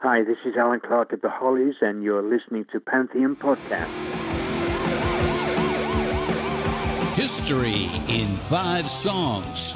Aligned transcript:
Hi, 0.00 0.22
this 0.22 0.36
is 0.44 0.54
Allan 0.56 0.78
Clarke 0.78 1.12
at 1.12 1.22
the 1.22 1.28
Hollies, 1.28 1.74
and 1.80 2.04
you're 2.04 2.22
listening 2.22 2.64
to 2.70 2.78
Pantheon 2.78 3.34
Podcast. 3.34 3.88
History 7.16 7.90
in 8.08 8.28
Five 8.48 8.88
Songs. 8.88 9.74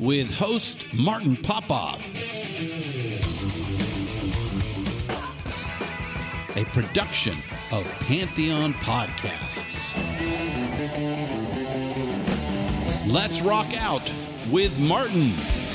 With 0.00 0.36
host 0.36 0.84
Martin 0.94 1.36
Popoff. 1.36 2.10
A 6.56 6.64
production 6.72 7.36
of 7.70 7.84
Pantheon 8.00 8.72
Podcasts. 8.74 9.94
Let's 13.08 13.42
rock 13.42 13.80
out 13.80 14.12
with 14.50 14.80
Martin. 14.80 15.65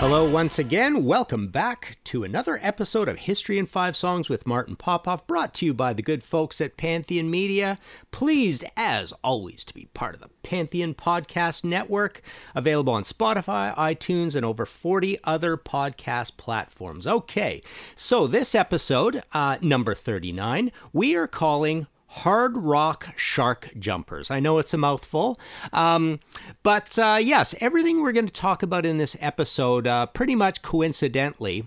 Hello, 0.00 0.26
once 0.26 0.58
again. 0.58 1.04
Welcome 1.04 1.48
back 1.48 1.98
to 2.04 2.24
another 2.24 2.58
episode 2.62 3.06
of 3.06 3.18
History 3.18 3.58
in 3.58 3.66
Five 3.66 3.94
Songs 3.94 4.30
with 4.30 4.46
Martin 4.46 4.74
Popoff, 4.74 5.26
brought 5.26 5.52
to 5.56 5.66
you 5.66 5.74
by 5.74 5.92
the 5.92 6.00
good 6.00 6.22
folks 6.22 6.58
at 6.62 6.78
Pantheon 6.78 7.30
Media. 7.30 7.78
Pleased, 8.10 8.64
as 8.78 9.12
always, 9.22 9.62
to 9.64 9.74
be 9.74 9.90
part 9.92 10.14
of 10.14 10.22
the 10.22 10.30
Pantheon 10.42 10.94
Podcast 10.94 11.64
Network, 11.64 12.22
available 12.54 12.94
on 12.94 13.02
Spotify, 13.02 13.76
iTunes, 13.76 14.34
and 14.34 14.42
over 14.42 14.64
40 14.64 15.18
other 15.24 15.58
podcast 15.58 16.38
platforms. 16.38 17.06
Okay, 17.06 17.62
so 17.94 18.26
this 18.26 18.54
episode, 18.54 19.22
uh, 19.34 19.58
number 19.60 19.94
39, 19.94 20.72
we 20.94 21.14
are 21.14 21.26
calling 21.26 21.88
hard 22.10 22.56
rock 22.56 23.14
shark 23.16 23.70
jumpers. 23.78 24.30
I 24.30 24.40
know 24.40 24.58
it's 24.58 24.74
a 24.74 24.78
mouthful, 24.78 25.38
um, 25.72 26.20
but 26.62 26.98
uh, 26.98 27.18
yes, 27.20 27.54
everything 27.60 28.02
we're 28.02 28.12
going 28.12 28.26
to 28.26 28.32
talk 28.32 28.62
about 28.62 28.84
in 28.84 28.98
this 28.98 29.16
episode, 29.20 29.86
uh, 29.86 30.06
pretty 30.06 30.34
much 30.34 30.62
coincidentally, 30.62 31.66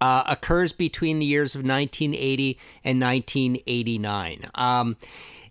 uh, 0.00 0.22
occurs 0.26 0.72
between 0.72 1.18
the 1.18 1.24
years 1.24 1.54
of 1.54 1.60
1980 1.60 2.58
and 2.84 3.00
1989. 3.00 4.50
Um, 4.54 4.96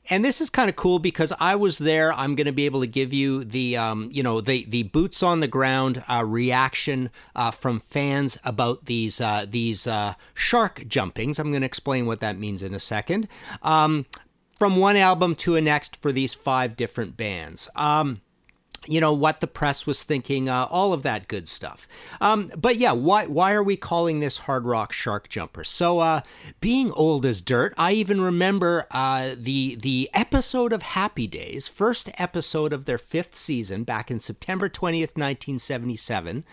and 0.10 0.24
this 0.24 0.42
is 0.42 0.50
kind 0.50 0.70
of 0.70 0.76
cool 0.76 1.00
because 1.00 1.32
I 1.40 1.56
was 1.56 1.78
there. 1.78 2.12
I'm 2.14 2.36
going 2.36 2.48
to 2.48 2.52
be 2.54 2.66
able 2.66 2.82
to 2.82 2.88
give 2.88 3.14
you 3.14 3.44
the, 3.44 3.78
um, 3.78 4.10
you 4.12 4.22
know, 4.22 4.42
the 4.42 4.66
the 4.66 4.84
boots 4.84 5.24
on 5.24 5.40
the 5.40 5.48
ground 5.48 6.04
uh, 6.10 6.26
reaction 6.26 7.10
uh, 7.36 7.52
from 7.52 7.80
fans 7.80 8.38
about 8.44 8.86
these 8.86 9.22
uh, 9.22 9.46
these 9.50 9.88
uh, 9.88 10.16
shark 10.34 10.86
jumpings. 10.88 11.40
I'm 11.40 11.52
going 11.52 11.62
to 11.62 11.66
explain 11.66 12.06
what 12.06 12.20
that 12.20 12.38
means 12.38 12.62
in 12.62 12.74
a 12.74 12.80
second. 12.80 13.28
Um, 13.62 14.06
from 14.60 14.78
one 14.78 14.96
album 14.96 15.36
to 15.36 15.56
a 15.56 15.62
next 15.62 15.96
for 15.98 16.12
these 16.12 16.34
five 16.34 16.76
different 16.76 17.18
bands. 17.18 17.70
Um, 17.76 18.22
you 18.88 19.00
know 19.00 19.14
what 19.14 19.40
the 19.40 19.48
press 19.48 19.86
was 19.86 20.04
thinking, 20.04 20.50
uh, 20.50 20.66
all 20.66 20.94
of 20.94 21.04
that 21.04 21.28
good 21.28 21.48
stuff. 21.48 21.88
Um, 22.22 22.50
but 22.56 22.78
yeah, 22.78 22.92
why 22.92 23.26
why 23.26 23.54
are 23.54 23.64
we 23.64 23.78
calling 23.78 24.20
this 24.20 24.38
hard 24.40 24.66
rock 24.66 24.92
shark 24.92 25.30
jumper? 25.30 25.64
So, 25.64 26.00
uh, 26.00 26.22
being 26.60 26.92
old 26.92 27.26
as 27.26 27.42
dirt, 27.42 27.74
I 27.78 27.94
even 27.94 28.22
remember 28.22 28.88
uh, 28.92 29.36
the 29.38 29.76
the 29.76 30.10
episode 30.14 30.74
of 30.74 30.82
Happy 30.82 31.28
Days, 31.28 31.68
first 31.68 32.10
episode 32.18 32.74
of 32.74 32.86
their 32.86 32.98
fifth 32.98 33.36
season, 33.36 33.84
back 33.84 34.12
in 34.12 34.20
September 34.20 34.70
twentieth, 34.70 35.18
nineteen 35.18 35.60
seventy 35.60 35.96
seven 35.96 36.44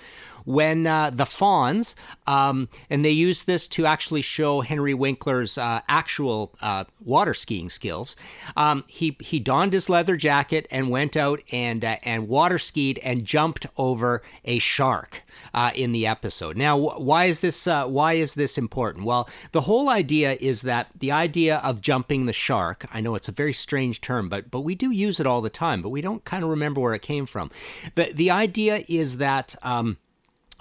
when 0.44 0.86
uh, 0.86 1.10
the 1.10 1.24
Fonz, 1.24 1.94
um, 2.26 2.68
and 2.88 3.04
they 3.04 3.10
used 3.10 3.46
this 3.46 3.68
to 3.68 3.86
actually 3.86 4.22
show 4.22 4.60
Henry 4.60 4.94
Winkler's 4.94 5.58
uh, 5.58 5.80
actual 5.88 6.52
uh, 6.60 6.84
water 7.04 7.34
skiing 7.34 7.68
skills. 7.68 8.16
Um, 8.56 8.84
he 8.86 9.16
he 9.20 9.38
donned 9.38 9.72
his 9.72 9.88
leather 9.88 10.16
jacket 10.16 10.66
and 10.70 10.90
went 10.90 11.16
out 11.16 11.40
and 11.52 11.84
uh, 11.84 11.96
and 12.02 12.28
water 12.28 12.58
skied 12.58 12.98
and 13.02 13.24
jumped 13.24 13.66
over 13.76 14.22
a 14.44 14.58
shark. 14.58 15.22
Uh, 15.54 15.70
in 15.74 15.90
the 15.92 16.06
episode. 16.06 16.56
Now, 16.56 16.76
why 16.76 17.24
is 17.24 17.40
this? 17.40 17.66
Why 17.66 18.12
is 18.12 18.34
this 18.34 18.58
important? 18.58 19.04
Well, 19.04 19.28
the 19.52 19.62
whole 19.62 19.88
idea 19.88 20.36
is 20.40 20.62
that 20.62 20.88
the 20.96 21.10
idea 21.10 21.56
of 21.58 21.80
jumping 21.80 22.26
the 22.26 22.32
shark. 22.32 22.86
I 22.92 23.00
know 23.00 23.14
it's 23.14 23.28
a 23.28 23.32
very 23.32 23.52
strange 23.52 24.00
term, 24.00 24.28
but 24.28 24.50
but 24.50 24.60
we 24.60 24.74
do 24.74 24.90
use 24.90 25.18
it 25.18 25.26
all 25.26 25.40
the 25.40 25.50
time. 25.50 25.82
But 25.82 25.88
we 25.88 26.02
don't 26.02 26.24
kind 26.24 26.44
of 26.44 26.50
remember 26.50 26.80
where 26.80 26.94
it 26.94 27.02
came 27.02 27.26
from. 27.26 27.50
the 27.94 28.12
The 28.12 28.30
idea 28.30 28.84
is 28.88 29.16
that. 29.16 29.54
Um, 29.62 29.96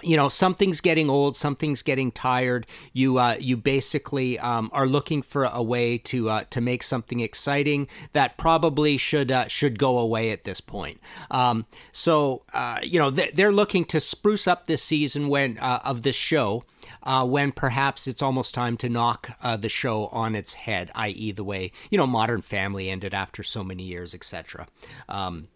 you 0.02 0.16
know 0.16 0.28
something's 0.28 0.80
getting 0.80 1.10
old 1.10 1.36
something's 1.36 1.82
getting 1.82 2.10
tired 2.10 2.66
you 2.92 3.18
uh, 3.18 3.36
you 3.38 3.56
basically 3.56 4.38
um, 4.38 4.70
are 4.72 4.86
looking 4.86 5.22
for 5.22 5.44
a 5.44 5.62
way 5.62 5.98
to 5.98 6.28
uh, 6.30 6.44
to 6.50 6.60
make 6.60 6.82
something 6.82 7.20
exciting 7.20 7.88
that 8.12 8.36
probably 8.36 8.96
should 8.96 9.30
uh, 9.30 9.46
should 9.48 9.78
go 9.78 9.98
away 9.98 10.30
at 10.30 10.44
this 10.44 10.60
point 10.60 11.00
um, 11.30 11.66
so 11.92 12.42
uh, 12.52 12.78
you 12.82 12.98
know 12.98 13.10
they're 13.10 13.52
looking 13.52 13.84
to 13.84 14.00
spruce 14.00 14.46
up 14.46 14.66
this 14.66 14.82
season 14.82 15.28
when 15.28 15.58
uh, 15.58 15.80
of 15.84 16.02
this 16.02 16.16
show 16.16 16.64
uh, 17.02 17.24
when 17.24 17.52
perhaps 17.52 18.06
it's 18.06 18.22
almost 18.22 18.54
time 18.54 18.76
to 18.76 18.88
knock 18.88 19.30
the 19.58 19.68
show 19.68 20.06
on 20.06 20.34
its 20.34 20.54
head 20.54 20.90
i.e. 20.94 21.32
the 21.32 21.44
way 21.44 21.72
you 21.90 21.98
know 21.98 22.06
modern 22.06 22.40
family 22.40 22.90
ended 22.90 23.14
after 23.14 23.42
so 23.42 23.62
many 23.62 23.82
years 23.82 24.14
etc 24.14 24.66
um, 25.08 25.48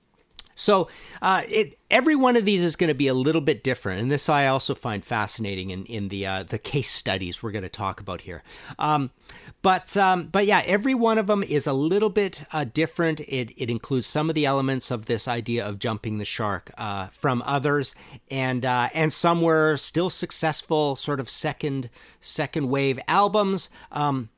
so 0.55 0.89
uh, 1.23 1.43
it, 1.49 1.79
every 1.91 2.17
one 2.17 2.37
of 2.37 2.45
these 2.45 2.63
is 2.63 2.77
going 2.77 2.89
to 2.89 2.95
be 2.95 3.09
a 3.09 3.15
little 3.15 3.41
bit 3.41 3.65
different, 3.65 4.01
and 4.01 4.11
this 4.11 4.29
I 4.29 4.47
also 4.47 4.75
find 4.75 5.05
fascinating 5.05 5.71
in 5.71 5.85
in 5.87 6.09
the 6.09 6.27
uh, 6.27 6.43
the 6.43 6.59
case 6.59 6.91
studies 6.91 7.43
we're 7.43 7.53
going 7.53 7.63
to 7.63 7.69
talk 7.69 8.01
about 8.01 8.23
here. 8.23 8.43
Um, 8.79 9.11
but 9.63 9.97
um, 9.97 10.27
but 10.27 10.47
yeah, 10.47 10.63
every 10.67 10.95
one 10.95 11.19
of 11.19 11.27
them 11.27 11.43
is 11.43 11.67
a 11.67 11.73
little 11.73 12.11
bit 12.11 12.45
uh, 12.53 12.65
different. 12.65 13.21
It 13.21 13.53
it 13.57 13.71
includes 13.71 14.07
some 14.07 14.29
of 14.29 14.35
the 14.35 14.47
elements 14.47 14.91
of 14.91 15.07
this 15.07 15.27
idea 15.27 15.67
of 15.67 15.79
jumping 15.79 16.19
the 16.19 16.25
shark 16.25 16.71
uh, 16.77 17.09
from 17.09 17.43
others, 17.47 17.95
and 18.31 18.65
uh, 18.65 18.91
and 18.93 19.13
some 19.13 19.41
were 19.43 19.77
still 19.77 20.11
successful, 20.11 20.97
sort 20.97 21.21
of 21.21 21.29
second 21.29 21.91
second 22.21 22.69
wave 22.69 22.99
albums. 23.09 23.69
Um, 23.91 24.29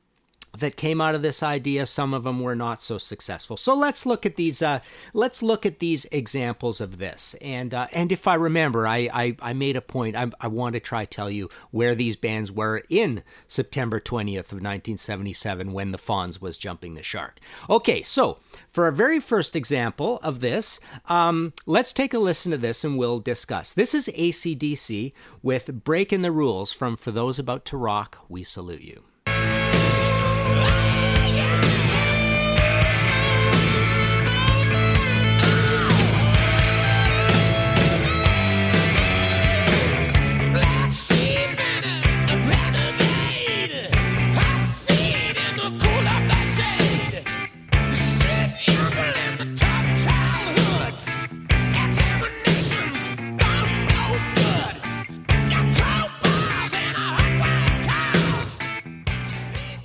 that 0.59 0.75
came 0.75 1.01
out 1.01 1.15
of 1.15 1.21
this 1.21 1.43
idea. 1.43 1.85
Some 1.85 2.13
of 2.13 2.23
them 2.23 2.39
were 2.39 2.55
not 2.55 2.81
so 2.81 2.97
successful. 2.97 3.57
So 3.57 3.75
let's 3.75 4.05
look 4.05 4.25
at 4.25 4.35
these. 4.35 4.61
Uh, 4.61 4.79
let's 5.13 5.41
look 5.41 5.65
at 5.65 5.79
these 5.79 6.05
examples 6.11 6.81
of 6.81 6.97
this. 6.97 7.35
And 7.41 7.73
uh, 7.73 7.87
and 7.91 8.11
if 8.11 8.27
I 8.27 8.35
remember, 8.35 8.87
I 8.87 9.09
I, 9.13 9.35
I 9.41 9.53
made 9.53 9.75
a 9.75 9.81
point. 9.81 10.15
I, 10.15 10.31
I 10.39 10.47
want 10.47 10.73
to 10.73 10.79
try 10.79 11.05
tell 11.05 11.29
you 11.29 11.49
where 11.71 11.95
these 11.95 12.15
bands 12.15 12.51
were 12.51 12.83
in 12.89 13.23
September 13.47 13.99
twentieth 13.99 14.51
of 14.51 14.61
nineteen 14.61 14.97
seventy 14.97 15.33
seven 15.33 15.73
when 15.73 15.91
the 15.91 15.97
Fonz 15.97 16.41
was 16.41 16.57
jumping 16.57 16.95
the 16.95 17.03
shark. 17.03 17.39
Okay, 17.69 18.01
so 18.03 18.39
for 18.69 18.85
our 18.85 18.91
very 18.91 19.19
first 19.19 19.55
example 19.55 20.19
of 20.23 20.39
this, 20.39 20.79
um, 21.07 21.53
let's 21.65 21.93
take 21.93 22.13
a 22.13 22.19
listen 22.19 22.51
to 22.51 22.57
this 22.57 22.83
and 22.83 22.97
we'll 22.97 23.19
discuss. 23.19 23.73
This 23.73 23.93
is 23.93 24.07
ACDC 24.07 25.13
with 25.41 25.83
"Breaking 25.83 26.21
the 26.21 26.31
Rules" 26.31 26.73
from 26.73 26.97
For 26.97 27.11
Those 27.11 27.39
About 27.39 27.65
to 27.65 27.77
Rock. 27.77 28.19
We 28.29 28.43
salute 28.43 28.81
you. 28.81 29.03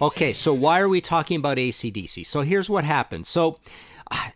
Okay, 0.03 0.33
so 0.33 0.53
why 0.53 0.81
are 0.81 0.89
we 0.89 1.01
talking 1.01 1.37
about 1.37 1.59
ACDC? 1.59 2.27
So 2.27 2.41
here's 2.41 2.69
what 2.69 2.83
happened. 2.83 3.25
So 3.25 3.61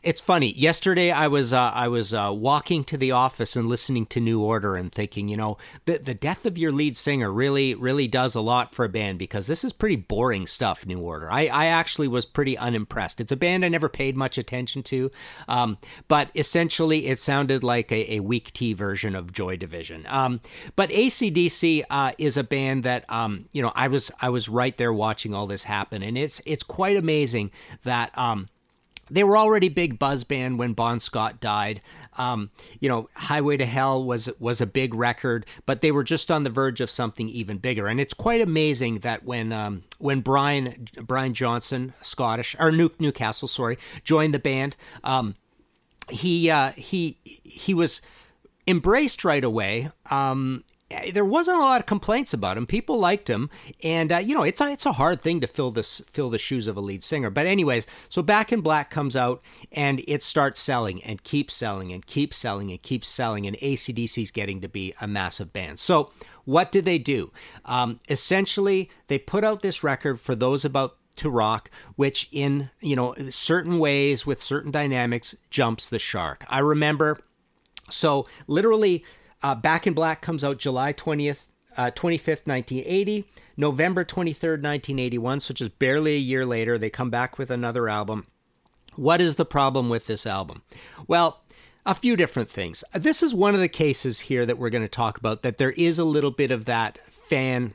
it's 0.03 0.21
funny. 0.21 0.53
Yesterday, 0.53 1.11
I 1.11 1.29
was 1.29 1.53
uh, 1.53 1.71
I 1.75 1.89
was 1.89 2.15
uh, 2.15 2.31
walking 2.33 2.85
to 2.85 2.97
the 2.97 3.13
office 3.13 3.57
and 3.57 3.69
listening 3.69 4.07
to 4.07 4.21
New 4.21 4.43
Order 4.43 4.77
and 4.77 4.93
thinking, 4.93 5.29
you 5.29 5.37
know, 5.37 5.59
the 5.85 5.99
the 5.99 6.15
death 6.15 6.47
of 6.47 6.57
your 6.57 6.73
lead 6.73 6.97
singer 6.97 7.33
really 7.33 7.75
really 7.75 8.09
does 8.09 8.35
a 8.35 8.41
lot 8.41 8.75
for 8.75 8.85
a 8.85 8.89
band 8.89 9.19
because 9.19 9.47
this 9.47 9.65
is 9.65 9.73
pretty 9.73 9.97
boring 9.97 10.47
stuff. 10.47 10.87
New 10.87 11.01
Order. 11.01 11.31
I 11.31 11.47
I 11.47 11.67
actually 11.67 12.09
was 12.09 12.25
pretty 12.25 12.57
unimpressed. 12.57 13.21
It's 13.21 13.33
a 13.33 13.37
band 13.37 13.65
I 13.65 13.69
never 13.69 13.89
paid 13.89 14.17
much 14.17 14.39
attention 14.39 14.83
to, 14.85 15.11
um, 15.49 15.79
but 16.09 16.31
essentially 16.35 17.07
it 17.07 17.19
sounded 17.19 17.63
like 17.63 17.91
a, 17.91 18.15
a 18.15 18.21
weak 18.21 18.53
tea 18.53 18.73
version 18.73 19.15
of 19.15 19.33
Joy 19.33 19.57
Division. 19.57 20.07
Um, 20.09 20.41
but 20.77 20.91
ACDC 20.91 21.85
uh, 21.91 22.13
is 22.19 22.37
a 22.37 22.45
band 22.45 22.85
that 22.85 23.05
um, 23.11 23.47
you 23.53 23.63
know 23.63 23.73
I 23.75 23.89
was 23.89 24.11
I 24.21 24.31
was 24.31 24.49
right 24.49 24.77
there 24.77 24.93
watching 24.93 25.35
all 25.35 25.47
this 25.47 25.65
happen, 25.65 26.03
and 26.03 26.17
it's 26.17 26.41
it's 26.47 26.63
quite 26.63 26.97
amazing 26.97 27.51
that. 27.85 28.17
Um, 28.17 28.49
they 29.11 29.25
were 29.25 29.37
already 29.37 29.69
big 29.69 29.99
buzz 29.99 30.25
band 30.25 30.59
when 30.59 30.73
Bon 30.73 31.01
Scott 31.01 31.41
died. 31.41 31.81
Um, 32.19 32.51
you 32.81 32.89
know, 32.89 33.09
Highway 33.15 33.57
to 33.57 33.67
Hell 33.67 34.05
was 34.05 34.29
was 34.39 34.61
a 34.61 34.67
big 34.67 34.95
record, 34.95 35.47
but 35.65 35.81
they 35.81 35.93
were 35.93 36.05
just 36.05 36.31
on 36.31 36.43
the 36.43 36.51
verge 36.51 36.81
of 36.81 36.91
something 36.91 37.29
even 37.29 37.59
bigger. 37.59 37.87
And 37.87 38.01
it's 38.01 38.15
quite 38.15 38.41
amazing 38.41 39.01
that 39.01 39.25
when 39.25 39.53
um, 39.53 39.85
when 39.99 40.21
Brian 40.21 40.89
Brian 41.01 41.35
Johnson, 41.35 41.95
Scottish 42.03 42.57
or 42.59 42.73
New, 42.73 42.91
Newcastle, 42.99 43.49
sorry, 43.49 43.79
joined 44.05 44.35
the 44.35 44.39
band, 44.39 44.77
um, 45.05 45.37
he 46.11 46.51
uh, 46.51 46.71
he 46.73 47.19
he 47.25 47.75
was 47.75 48.01
embraced 48.67 49.25
right 49.25 49.45
away. 49.45 49.91
Um, 50.11 50.65
there 51.13 51.25
wasn't 51.25 51.59
a 51.59 51.63
lot 51.63 51.81
of 51.81 51.87
complaints 51.87 52.33
about 52.33 52.57
him. 52.57 52.67
People 52.67 52.99
liked 52.99 53.29
him, 53.29 53.51
and 53.83 54.13
uh, 54.13 54.19
you 54.19 54.35
know 54.35 54.43
it's 54.43 54.61
a, 54.61 54.71
it's 54.71 54.87
a 54.87 54.93
hard 54.93 55.21
thing 55.21 55.41
to 55.41 55.47
fill 55.47 55.71
this 55.71 56.01
fill 56.07 56.31
the 56.31 56.39
shoes 56.39 56.67
of 56.67 56.77
a 56.77 56.81
lead 56.81 57.03
singer. 57.03 57.31
But 57.31 57.47
anyways, 57.47 57.87
so 58.09 58.23
Back 58.23 58.53
in 58.53 58.61
Black 58.61 58.91
comes 58.91 59.17
out 59.17 59.43
and 59.73 60.03
it 60.07 60.23
starts 60.23 60.61
selling 60.61 61.03
and 61.03 61.23
keeps 61.25 61.55
selling 61.55 61.93
and 61.93 62.07
keeps 62.07 62.37
selling 62.37 62.71
and 62.71 62.81
keeps 62.81 63.09
selling, 63.09 63.47
and 63.47 63.57
ACDC's 63.59 64.31
getting 64.31 64.61
to 64.61 64.69
be 64.69 64.95
a 65.01 65.09
massive 65.09 65.53
band. 65.53 65.79
So 65.81 66.13
what 66.45 66.71
did 66.71 66.85
they 66.85 66.99
do? 66.99 67.33
Um, 67.65 68.01
essentially, 68.09 68.89
they 69.09 69.19
put 69.19 69.43
out 69.43 69.63
this 69.63 69.83
record 69.83 70.21
for 70.21 70.35
those 70.35 70.65
about 70.65 70.97
to 71.17 71.31
rock, 71.31 71.71
which 71.97 72.29
in 72.31 72.71
you 72.81 72.95
know 72.95 73.15
certain 73.29 73.79
ways 73.81 74.25
with 74.25 74.41
certain 74.41 74.71
dynamics 74.71 75.35
jumps 75.51 75.91
the 75.91 75.99
shark. 75.99 76.45
I 76.49 76.61
remember, 76.61 77.19
so 77.91 78.29
literally 78.47 79.05
uh, 79.43 79.55
Back 79.55 79.87
in 79.87 79.95
Black 79.95 80.23
comes 80.23 80.43
out 80.43 80.59
July 80.59 80.93
20th, 80.93 81.47
uh, 81.77 81.91
25th, 81.91 82.47
1980. 82.47 83.27
November 83.57 84.05
23rd, 84.05 84.63
1981, 84.63 85.41
so 85.41 85.55
just 85.55 85.79
barely 85.79 86.15
a 86.15 86.19
year 86.19 86.45
later, 86.45 86.77
they 86.77 86.91
come 86.91 87.09
back 87.09 87.39
with 87.39 87.51
another 87.51 87.89
album. 87.89 88.27
What 88.97 89.21
is 89.21 89.37
the 89.37 89.47
problem 89.47 89.89
with 89.89 90.07
this 90.07 90.27
album? 90.27 90.63
Well, 91.07 91.43
a 91.87 91.95
few 91.95 92.17
different 92.17 92.51
things. 92.51 92.85
This 92.93 93.23
is 93.23 93.33
one 93.33 93.55
of 93.55 93.61
the 93.61 93.69
cases 93.69 94.21
here 94.21 94.45
that 94.45 94.59
we're 94.59 94.71
going 94.71 94.83
to 94.83 94.89
talk 94.89 95.17
about 95.17 95.43
that 95.43 95.59
there 95.59 95.71
is 95.73 95.99
a 95.99 96.05
little 96.05 96.31
bit 96.31 96.51
of 96.51 96.65
that 96.67 96.99
fan 97.11 97.75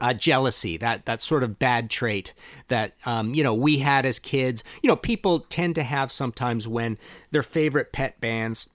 uh, 0.00 0.12
jealousy, 0.12 0.76
that 0.76 1.06
that 1.06 1.20
sort 1.20 1.42
of 1.42 1.58
bad 1.58 1.90
trait 1.90 2.32
that 2.68 2.94
um, 3.04 3.34
you 3.34 3.42
know 3.42 3.54
we 3.54 3.78
had 3.78 4.06
as 4.06 4.18
kids. 4.18 4.62
You 4.82 4.88
know, 4.88 4.96
people 4.96 5.40
tend 5.40 5.74
to 5.76 5.82
have 5.82 6.12
sometimes 6.12 6.68
when 6.68 6.98
their 7.30 7.42
favorite 7.42 7.92
pet 7.92 8.20
bands 8.20 8.68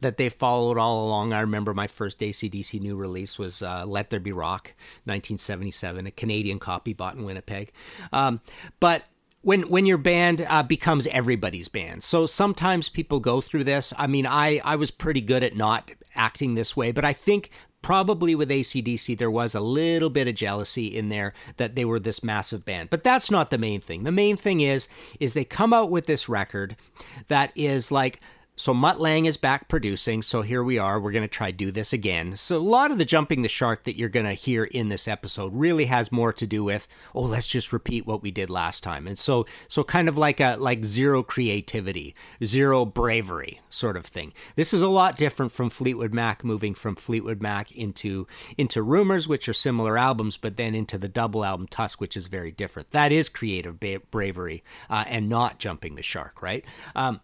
that 0.00 0.16
they 0.16 0.28
followed 0.28 0.78
all 0.78 1.06
along. 1.06 1.32
I 1.32 1.40
remember 1.40 1.74
my 1.74 1.86
first 1.86 2.20
ACDC 2.20 2.80
new 2.80 2.96
release 2.96 3.38
was 3.38 3.62
uh, 3.62 3.84
Let 3.86 4.10
There 4.10 4.20
Be 4.20 4.32
Rock, 4.32 4.74
1977, 5.04 6.06
a 6.06 6.10
Canadian 6.10 6.58
copy 6.58 6.92
bought 6.92 7.16
in 7.16 7.24
Winnipeg. 7.24 7.72
Um, 8.12 8.40
but 8.80 9.04
when 9.42 9.62
when 9.68 9.86
your 9.86 9.98
band 9.98 10.44
uh, 10.48 10.62
becomes 10.62 11.06
everybody's 11.08 11.68
band, 11.68 12.02
so 12.02 12.26
sometimes 12.26 12.88
people 12.88 13.20
go 13.20 13.40
through 13.40 13.64
this. 13.64 13.92
I 13.96 14.06
mean, 14.06 14.26
I 14.26 14.60
I 14.64 14.76
was 14.76 14.90
pretty 14.90 15.20
good 15.20 15.42
at 15.42 15.56
not 15.56 15.90
acting 16.14 16.54
this 16.54 16.76
way, 16.76 16.90
but 16.90 17.04
I 17.04 17.12
think 17.12 17.50
probably 17.80 18.34
with 18.34 18.50
ACDC, 18.50 19.16
there 19.16 19.30
was 19.30 19.54
a 19.54 19.60
little 19.60 20.10
bit 20.10 20.28
of 20.28 20.34
jealousy 20.34 20.86
in 20.86 21.08
there 21.08 21.32
that 21.56 21.76
they 21.76 21.84
were 21.84 22.00
this 22.00 22.24
massive 22.24 22.64
band. 22.64 22.90
But 22.90 23.04
that's 23.04 23.30
not 23.30 23.50
the 23.50 23.58
main 23.58 23.80
thing. 23.80 24.04
The 24.04 24.12
main 24.12 24.36
thing 24.36 24.60
is, 24.60 24.88
is 25.20 25.32
they 25.32 25.44
come 25.44 25.72
out 25.72 25.90
with 25.90 26.06
this 26.06 26.28
record 26.28 26.76
that 27.28 27.52
is 27.54 27.92
like 27.92 28.20
so 28.58 28.74
Mutt 28.74 29.00
Lange 29.00 29.26
is 29.26 29.36
back 29.36 29.68
producing, 29.68 30.20
so 30.20 30.42
here 30.42 30.64
we 30.64 30.78
are. 30.78 30.98
We're 30.98 31.12
going 31.12 31.22
to 31.22 31.28
try 31.28 31.52
do 31.52 31.70
this 31.70 31.92
again. 31.92 32.36
So 32.36 32.56
a 32.56 32.58
lot 32.58 32.90
of 32.90 32.98
the 32.98 33.04
jumping 33.04 33.42
the 33.42 33.48
shark 33.48 33.84
that 33.84 33.96
you're 33.96 34.08
going 34.08 34.26
to 34.26 34.32
hear 34.32 34.64
in 34.64 34.88
this 34.88 35.06
episode 35.06 35.54
really 35.54 35.84
has 35.84 36.10
more 36.10 36.32
to 36.32 36.44
do 36.44 36.64
with, 36.64 36.88
oh, 37.14 37.22
let's 37.22 37.46
just 37.46 37.72
repeat 37.72 38.04
what 38.04 38.20
we 38.20 38.32
did 38.32 38.50
last 38.50 38.82
time. 38.82 39.06
And 39.06 39.16
so 39.16 39.46
so 39.68 39.84
kind 39.84 40.08
of 40.08 40.18
like 40.18 40.40
a 40.40 40.56
like 40.58 40.84
zero 40.84 41.22
creativity, 41.22 42.16
zero 42.42 42.84
bravery 42.84 43.60
sort 43.70 43.96
of 43.96 44.04
thing. 44.04 44.32
This 44.56 44.74
is 44.74 44.82
a 44.82 44.88
lot 44.88 45.16
different 45.16 45.52
from 45.52 45.70
Fleetwood 45.70 46.12
Mac 46.12 46.42
moving 46.42 46.74
from 46.74 46.96
Fleetwood 46.96 47.40
Mac 47.40 47.70
into 47.70 48.26
into 48.56 48.82
Rumors, 48.82 49.28
which 49.28 49.48
are 49.48 49.54
similar 49.54 49.96
albums, 49.96 50.36
but 50.36 50.56
then 50.56 50.74
into 50.74 50.98
the 50.98 51.08
double 51.08 51.44
album 51.44 51.68
Tusk, 51.68 52.00
which 52.00 52.16
is 52.16 52.26
very 52.26 52.50
different. 52.50 52.90
That 52.90 53.12
is 53.12 53.28
creative 53.28 53.78
ba- 53.78 54.02
bravery 54.10 54.64
uh, 54.90 55.04
and 55.06 55.28
not 55.28 55.60
jumping 55.60 55.94
the 55.94 56.02
shark, 56.02 56.42
right? 56.42 56.64
Um, 56.96 57.20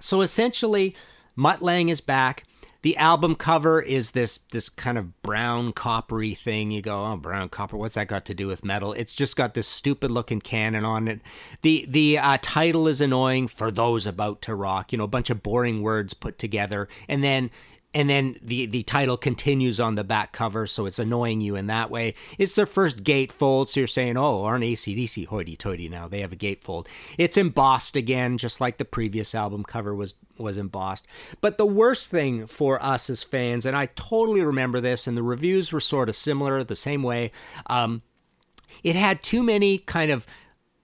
so 0.00 0.20
essentially, 0.20 0.94
Mutt 1.36 1.62
Lange 1.62 1.88
is 1.88 2.00
back. 2.00 2.44
The 2.82 2.96
album 2.96 3.34
cover 3.34 3.82
is 3.82 4.12
this 4.12 4.38
this 4.52 4.68
kind 4.68 4.96
of 4.98 5.20
brown 5.22 5.72
coppery 5.72 6.34
thing. 6.34 6.70
You 6.70 6.80
go, 6.80 7.04
oh, 7.04 7.16
brown 7.16 7.48
copper. 7.48 7.76
What's 7.76 7.96
that 7.96 8.06
got 8.06 8.24
to 8.26 8.34
do 8.34 8.46
with 8.46 8.64
metal? 8.64 8.92
It's 8.92 9.16
just 9.16 9.34
got 9.34 9.54
this 9.54 9.66
stupid 9.66 10.12
looking 10.12 10.40
cannon 10.40 10.84
on 10.84 11.08
it. 11.08 11.20
the 11.62 11.86
The 11.88 12.18
uh, 12.18 12.38
title 12.40 12.86
is 12.86 13.00
annoying 13.00 13.48
for 13.48 13.72
those 13.72 14.06
about 14.06 14.42
to 14.42 14.54
rock. 14.54 14.92
You 14.92 14.98
know, 14.98 15.04
a 15.04 15.08
bunch 15.08 15.28
of 15.28 15.42
boring 15.42 15.82
words 15.82 16.14
put 16.14 16.38
together, 16.38 16.88
and 17.08 17.24
then 17.24 17.50
and 17.98 18.08
then 18.08 18.36
the 18.40 18.66
the 18.66 18.84
title 18.84 19.16
continues 19.16 19.80
on 19.80 19.96
the 19.96 20.04
back 20.04 20.30
cover, 20.30 20.68
so 20.68 20.86
it's 20.86 21.00
annoying 21.00 21.40
you 21.40 21.56
in 21.56 21.66
that 21.66 21.90
way. 21.90 22.14
It's 22.38 22.54
their 22.54 22.64
first 22.64 23.02
gatefold, 23.02 23.68
so 23.68 23.80
you're 23.80 23.88
saying, 23.88 24.16
"Oh, 24.16 24.44
aren't 24.44 24.62
ACDC 24.62 25.26
hoity-toity 25.26 25.88
now? 25.88 26.06
They 26.06 26.20
have 26.20 26.30
a 26.30 26.36
gatefold." 26.36 26.86
It's 27.18 27.36
embossed 27.36 27.96
again, 27.96 28.38
just 28.38 28.60
like 28.60 28.78
the 28.78 28.84
previous 28.84 29.34
album 29.34 29.64
cover 29.64 29.96
was 29.96 30.14
was 30.36 30.58
embossed. 30.58 31.08
But 31.40 31.58
the 31.58 31.66
worst 31.66 32.08
thing 32.08 32.46
for 32.46 32.80
us 32.80 33.10
as 33.10 33.24
fans, 33.24 33.66
and 33.66 33.76
I 33.76 33.86
totally 33.86 34.42
remember 34.42 34.80
this, 34.80 35.08
and 35.08 35.16
the 35.16 35.22
reviews 35.24 35.72
were 35.72 35.80
sort 35.80 36.08
of 36.08 36.14
similar, 36.14 36.62
the 36.62 36.76
same 36.76 37.02
way. 37.02 37.32
Um, 37.66 38.02
it 38.84 38.94
had 38.94 39.24
too 39.24 39.42
many 39.42 39.78
kind 39.78 40.12
of 40.12 40.24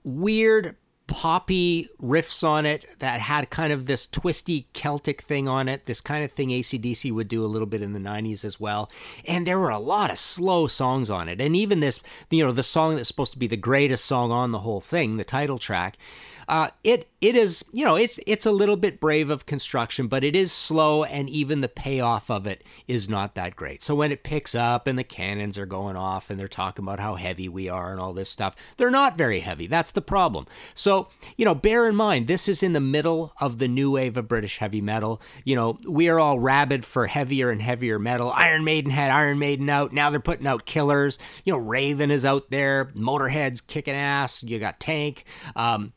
weird 0.03 0.75
poppy 1.07 1.89
riffs 2.03 2.43
on 2.43 2.65
it 2.65 2.87
that 2.99 3.21
had 3.21 3.51
kind 3.51 3.73
of 3.73 3.87
this 3.87 4.07
twisty 4.07 4.69
Celtic 4.73 5.21
thing 5.21 5.49
on 5.49 5.69
it, 5.69 5.85
this 5.85 6.01
kind 6.01 6.25
of 6.25 6.33
thing 6.33 6.49
ACDC 6.49 7.13
would 7.13 7.29
do 7.29 7.45
a 7.45 7.47
little 7.47 7.67
bit 7.67 7.83
in 7.83 7.93
the 7.93 7.99
90s 7.99 8.45
as 8.45 8.59
well. 8.59 8.91
And 9.27 9.47
there 9.47 9.59
were 9.59 9.71
a 9.71 9.79
lot 9.79 10.11
of 10.11 10.19
slow 10.19 10.67
songs 10.67 11.11
on 11.11 11.29
it. 11.29 11.41
And 11.41 11.55
even 11.55 11.81
this, 11.81 12.01
you 12.31 12.45
know, 12.45 12.53
the 12.53 12.63
song 12.63 12.97
that's 12.97 13.09
supposed 13.09 13.33
to 13.33 13.39
be 13.39 13.47
the 13.47 13.57
greatest 13.57 14.05
song 14.05 14.33
on 14.33 14.53
the 14.53 14.61
whole 14.61 14.81
thing, 14.81 15.17
the 15.17 15.25
title 15.25 15.59
track, 15.59 15.99
uh, 16.49 16.69
it 16.83 17.09
it 17.21 17.37
is 17.37 17.65
you 17.73 17.85
know 17.85 17.97
it's 17.97 18.21
it's 18.27 18.47
a 18.47 18.53
little 18.53 18.77
bit 18.77 19.01
brave 19.01 19.31
of 19.31 19.47
construction, 19.47 20.09
but 20.09 20.25
it 20.25 20.37
is 20.37 20.53
slow, 20.53 21.05
and 21.05 21.29
even 21.29 21.61
the 21.61 21.69
payoff 21.69 22.31
of 22.31 22.47
it 22.47 22.63
is 22.87 23.09
not 23.09 23.35
that 23.35 23.57
great. 23.57 23.83
So 23.83 23.95
when 23.95 24.13
it 24.13 24.23
picks 24.23 24.55
up 24.55 24.87
and 24.87 24.99
the 24.99 25.05
cannons 25.05 25.59
are 25.59 25.67
going 25.67 25.97
off 25.97 26.31
and 26.31 26.39
they're 26.39 26.49
talking 26.49 26.85
about 26.85 27.01
how 27.01 27.15
heavy 27.15 27.49
we 27.49 27.69
are 27.69 27.93
and 27.93 28.01
all 28.01 28.13
this 28.13 28.31
stuff, 28.31 28.57
they're 28.77 28.91
not 28.91 29.17
very 29.17 29.41
heavy. 29.41 29.67
That's 29.67 29.91
the 29.91 30.03
problem. 30.03 30.47
So 30.75 31.09
you 31.37 31.45
know, 31.45 31.55
bear 31.55 31.89
in 31.89 31.97
mind 31.97 32.27
this 32.27 32.49
is 32.49 32.63
in 32.63 32.73
the 32.73 32.81
middle 32.81 33.33
of 33.41 33.59
the 33.59 33.69
new 33.69 33.93
wave 33.93 34.17
of 34.17 34.29
British 34.29 34.59
heavy 34.59 34.81
metal. 34.81 35.21
You 35.45 35.57
know, 35.57 35.79
we 35.89 36.09
are 36.09 36.21
all 36.21 36.39
rabid 36.39 36.85
for 36.85 37.07
heavier 37.07 37.51
and 37.51 37.63
heavier 37.63 37.99
metal. 37.99 38.31
Iron 38.31 38.65
Maiden 38.65 38.91
had 38.91 39.11
Iron 39.11 39.39
Maiden 39.39 39.69
out. 39.69 39.93
Now 39.93 40.11
they're 40.11 40.21
putting 40.21 40.47
out 40.47 40.67
Killers. 40.67 41.19
You 41.45 41.53
know, 41.53 41.59
Raven 41.59 42.11
is 42.11 42.25
out 42.25 42.51
there. 42.51 42.87
Motorhead's 42.95 43.61
kicking 43.61 43.95
ass. 43.95 44.43
You 44.43 44.59
got 44.59 44.81
Tank. 44.81 45.25
Um, 45.57 45.93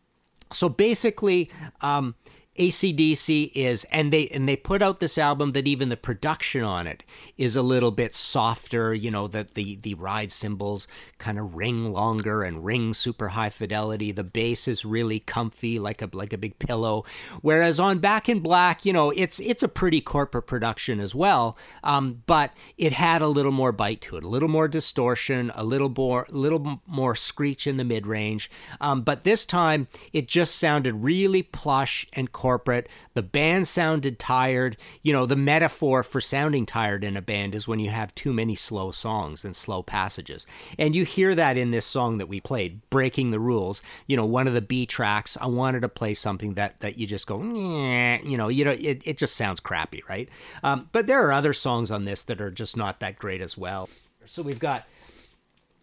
so 0.51 0.70
basically, 0.70 1.50
um, 1.82 2.16
ACDC 2.58 3.52
is 3.54 3.86
and 3.92 4.12
they 4.12 4.28
and 4.30 4.50
they 4.50 4.56
put 4.56 4.82
out 4.82 5.00
this 5.00 5.18
album 5.18 5.52
that 5.52 5.68
even 5.68 5.90
the 5.90 5.98
production 5.98 6.64
on 6.64 6.88
it 6.88 7.04
is 7.38 7.56
a 7.56 7.62
little 7.62 7.92
bit 7.92 8.16
softer, 8.16 8.94
you 8.94 9.12
know, 9.12 9.28
that 9.28 9.54
the 9.54 9.76
the 9.76 9.94
ride 9.94 10.32
cymbals 10.32 10.88
kind 11.20 11.38
of 11.38 11.56
ring 11.56 11.94
longer 11.94 12.44
and 12.44 12.66
ring 12.66 12.94
super 12.94 13.30
high 13.30 13.50
fidelity. 13.50 14.12
The 14.12 14.24
bass 14.24 14.68
is 14.68 14.84
really 14.84 15.20
comfy 15.20 15.78
like 15.78 16.02
a 16.02 16.10
like 16.12 16.34
a 16.34 16.38
big 16.38 16.58
pillow. 16.58 17.06
Whereas 17.42 17.80
on 17.80 18.00
Back 18.00 18.28
in 18.28 18.40
Black, 18.40 18.86
you 18.86 18.94
know, 18.94 19.12
it's 19.16 19.40
it's 19.40 19.64
a 19.64 19.68
pretty 19.68 20.02
corporate 20.02 20.48
production 20.48 21.00
as 21.00 21.14
well. 21.14 21.58
Um, 21.84 22.24
but 22.26 22.54
it 22.78 22.94
had 22.94 23.22
a 23.22 23.28
little 23.28 23.52
more 23.52 23.72
bite 23.72 24.02
to 24.02 24.18
it, 24.18 24.24
a 24.24 24.28
little 24.28 24.50
more 24.50 24.68
distortion, 24.68 25.52
a 25.54 25.64
little 25.64 25.94
more 25.96 26.26
little 26.30 26.82
more 26.88 27.16
screech 27.16 27.68
in 27.68 27.78
the 27.78 27.84
mid 27.84 28.08
range. 28.08 28.50
Um, 28.82 29.04
but 29.04 29.24
this 29.24 29.46
time 29.46 29.88
it 30.12 30.28
just 30.28 30.56
sounded 30.56 30.96
really 30.96 31.44
plush 31.44 32.08
and 32.14 32.32
corporate 32.32 32.47
corporate. 32.48 32.88
The 33.13 33.22
band 33.22 33.68
sounded 33.68 34.20
tired. 34.20 34.77
You 35.04 35.12
know, 35.12 35.25
the 35.25 35.36
metaphor 35.36 36.01
for 36.01 36.22
sounding 36.22 36.66
tired 36.66 37.04
in 37.04 37.18
a 37.18 37.22
band 37.22 37.54
is 37.54 37.68
when 37.68 37.80
you 37.80 37.89
have 37.89 38.16
too 38.16 38.32
many 38.32 38.56
slow 38.56 38.92
songs 38.92 39.44
and 39.44 39.54
slow 39.54 39.84
passages. 39.84 40.48
And 40.80 40.96
you 40.96 41.04
hear 41.04 41.36
that 41.36 41.58
in 41.58 41.72
this 41.72 41.86
song 41.86 42.20
that 42.20 42.30
we 42.30 42.39
played, 42.39 42.89
Breaking 42.89 43.32
the 43.32 43.39
Rules. 43.42 43.82
You 44.06 44.16
know, 44.16 44.25
one 44.25 44.48
of 44.48 44.54
the 44.54 44.62
B 44.62 44.86
tracks, 44.86 45.38
I 45.42 45.48
wanted 45.48 45.82
to 45.82 45.89
play 45.89 46.13
something 46.13 46.54
that, 46.54 46.80
that 46.80 46.98
you 46.98 47.06
just 47.06 47.27
go, 47.27 47.44
you 47.44 48.38
know, 48.38 48.48
you 48.48 48.63
know, 48.63 48.72
it, 48.72 49.01
it 49.04 49.18
just 49.18 49.36
sounds 49.36 49.60
crappy, 49.60 50.01
right? 50.08 50.30
Um, 50.63 50.88
but 50.94 51.06
there 51.06 51.27
are 51.27 51.34
other 51.34 51.51
songs 51.51 51.92
on 51.92 52.06
this 52.06 52.22
that 52.22 52.39
are 52.39 52.50
just 52.50 52.77
not 52.77 53.01
that 53.01 53.20
great 53.20 53.42
as 53.42 53.58
well. 53.58 53.89
So 54.25 54.42
we've 54.42 54.58
got 54.58 54.86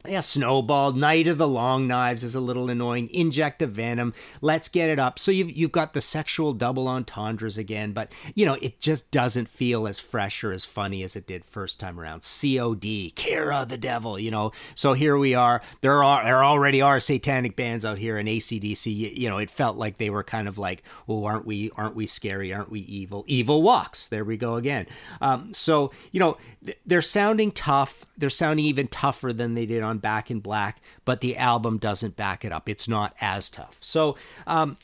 yeah, 0.06 0.20
Snowball, 0.20 0.92
Night 0.92 1.26
of 1.28 1.38
the 1.38 1.48
Long 1.48 1.86
Knives 1.86 2.22
is 2.22 2.34
a 2.34 2.40
little 2.40 2.68
annoying. 2.68 3.08
Inject 3.10 3.58
the 3.58 3.66
Venom, 3.66 4.12
Let's 4.42 4.68
Get 4.68 4.90
It 4.90 4.98
Up. 4.98 5.18
So 5.18 5.30
you've 5.30 5.50
you've 5.50 5.72
got 5.72 5.94
the 5.94 6.02
sexual 6.02 6.52
double 6.52 6.88
entendres 6.88 7.56
again, 7.56 7.92
but 7.92 8.12
you 8.34 8.44
know 8.44 8.58
it 8.60 8.80
just 8.80 9.10
doesn't 9.10 9.48
feel 9.48 9.86
as 9.86 9.98
fresh 9.98 10.44
or 10.44 10.52
as 10.52 10.66
funny 10.66 11.02
as 11.02 11.16
it 11.16 11.26
did 11.26 11.46
first 11.46 11.80
time 11.80 11.98
around. 11.98 12.20
COD, 12.20 13.12
of 13.50 13.68
the 13.70 13.78
Devil, 13.78 14.18
you 14.18 14.30
know. 14.30 14.52
So 14.74 14.92
here 14.92 15.16
we 15.16 15.34
are. 15.34 15.62
There 15.80 16.04
are 16.04 16.22
there 16.22 16.44
already 16.44 16.82
are 16.82 17.00
satanic 17.00 17.56
bands 17.56 17.86
out 17.86 17.96
here 17.96 18.18
in 18.18 18.26
ACDC. 18.26 18.94
You, 18.94 19.08
you 19.08 19.30
know, 19.30 19.38
it 19.38 19.48
felt 19.48 19.78
like 19.78 19.96
they 19.96 20.10
were 20.10 20.22
kind 20.22 20.48
of 20.48 20.58
like, 20.58 20.82
oh, 21.08 21.24
aren't 21.24 21.46
we 21.46 21.70
aren't 21.76 21.96
we 21.96 22.06
scary? 22.06 22.52
Aren't 22.52 22.70
we 22.70 22.80
evil? 22.80 23.24
Evil 23.26 23.62
walks. 23.62 24.06
There 24.08 24.24
we 24.24 24.36
go 24.36 24.56
again. 24.56 24.86
Um, 25.22 25.54
so 25.54 25.92
you 26.12 26.20
know 26.20 26.36
they're 26.84 27.00
sounding 27.00 27.52
tough. 27.52 28.04
They're 28.18 28.28
sounding 28.28 28.66
even 28.66 28.88
tougher 28.88 29.32
than 29.32 29.54
they 29.54 29.64
did 29.64 29.82
on 29.82 29.93
Back 29.98 30.30
in 30.30 30.40
Black, 30.40 30.80
but 31.04 31.20
the 31.20 31.36
album 31.36 31.78
doesn't 31.78 32.16
back 32.16 32.44
it 32.44 32.52
up. 32.52 32.68
It's 32.68 32.88
not 32.88 33.14
as 33.20 33.48
tough. 33.48 33.76
So, 33.80 34.16
um, 34.46 34.76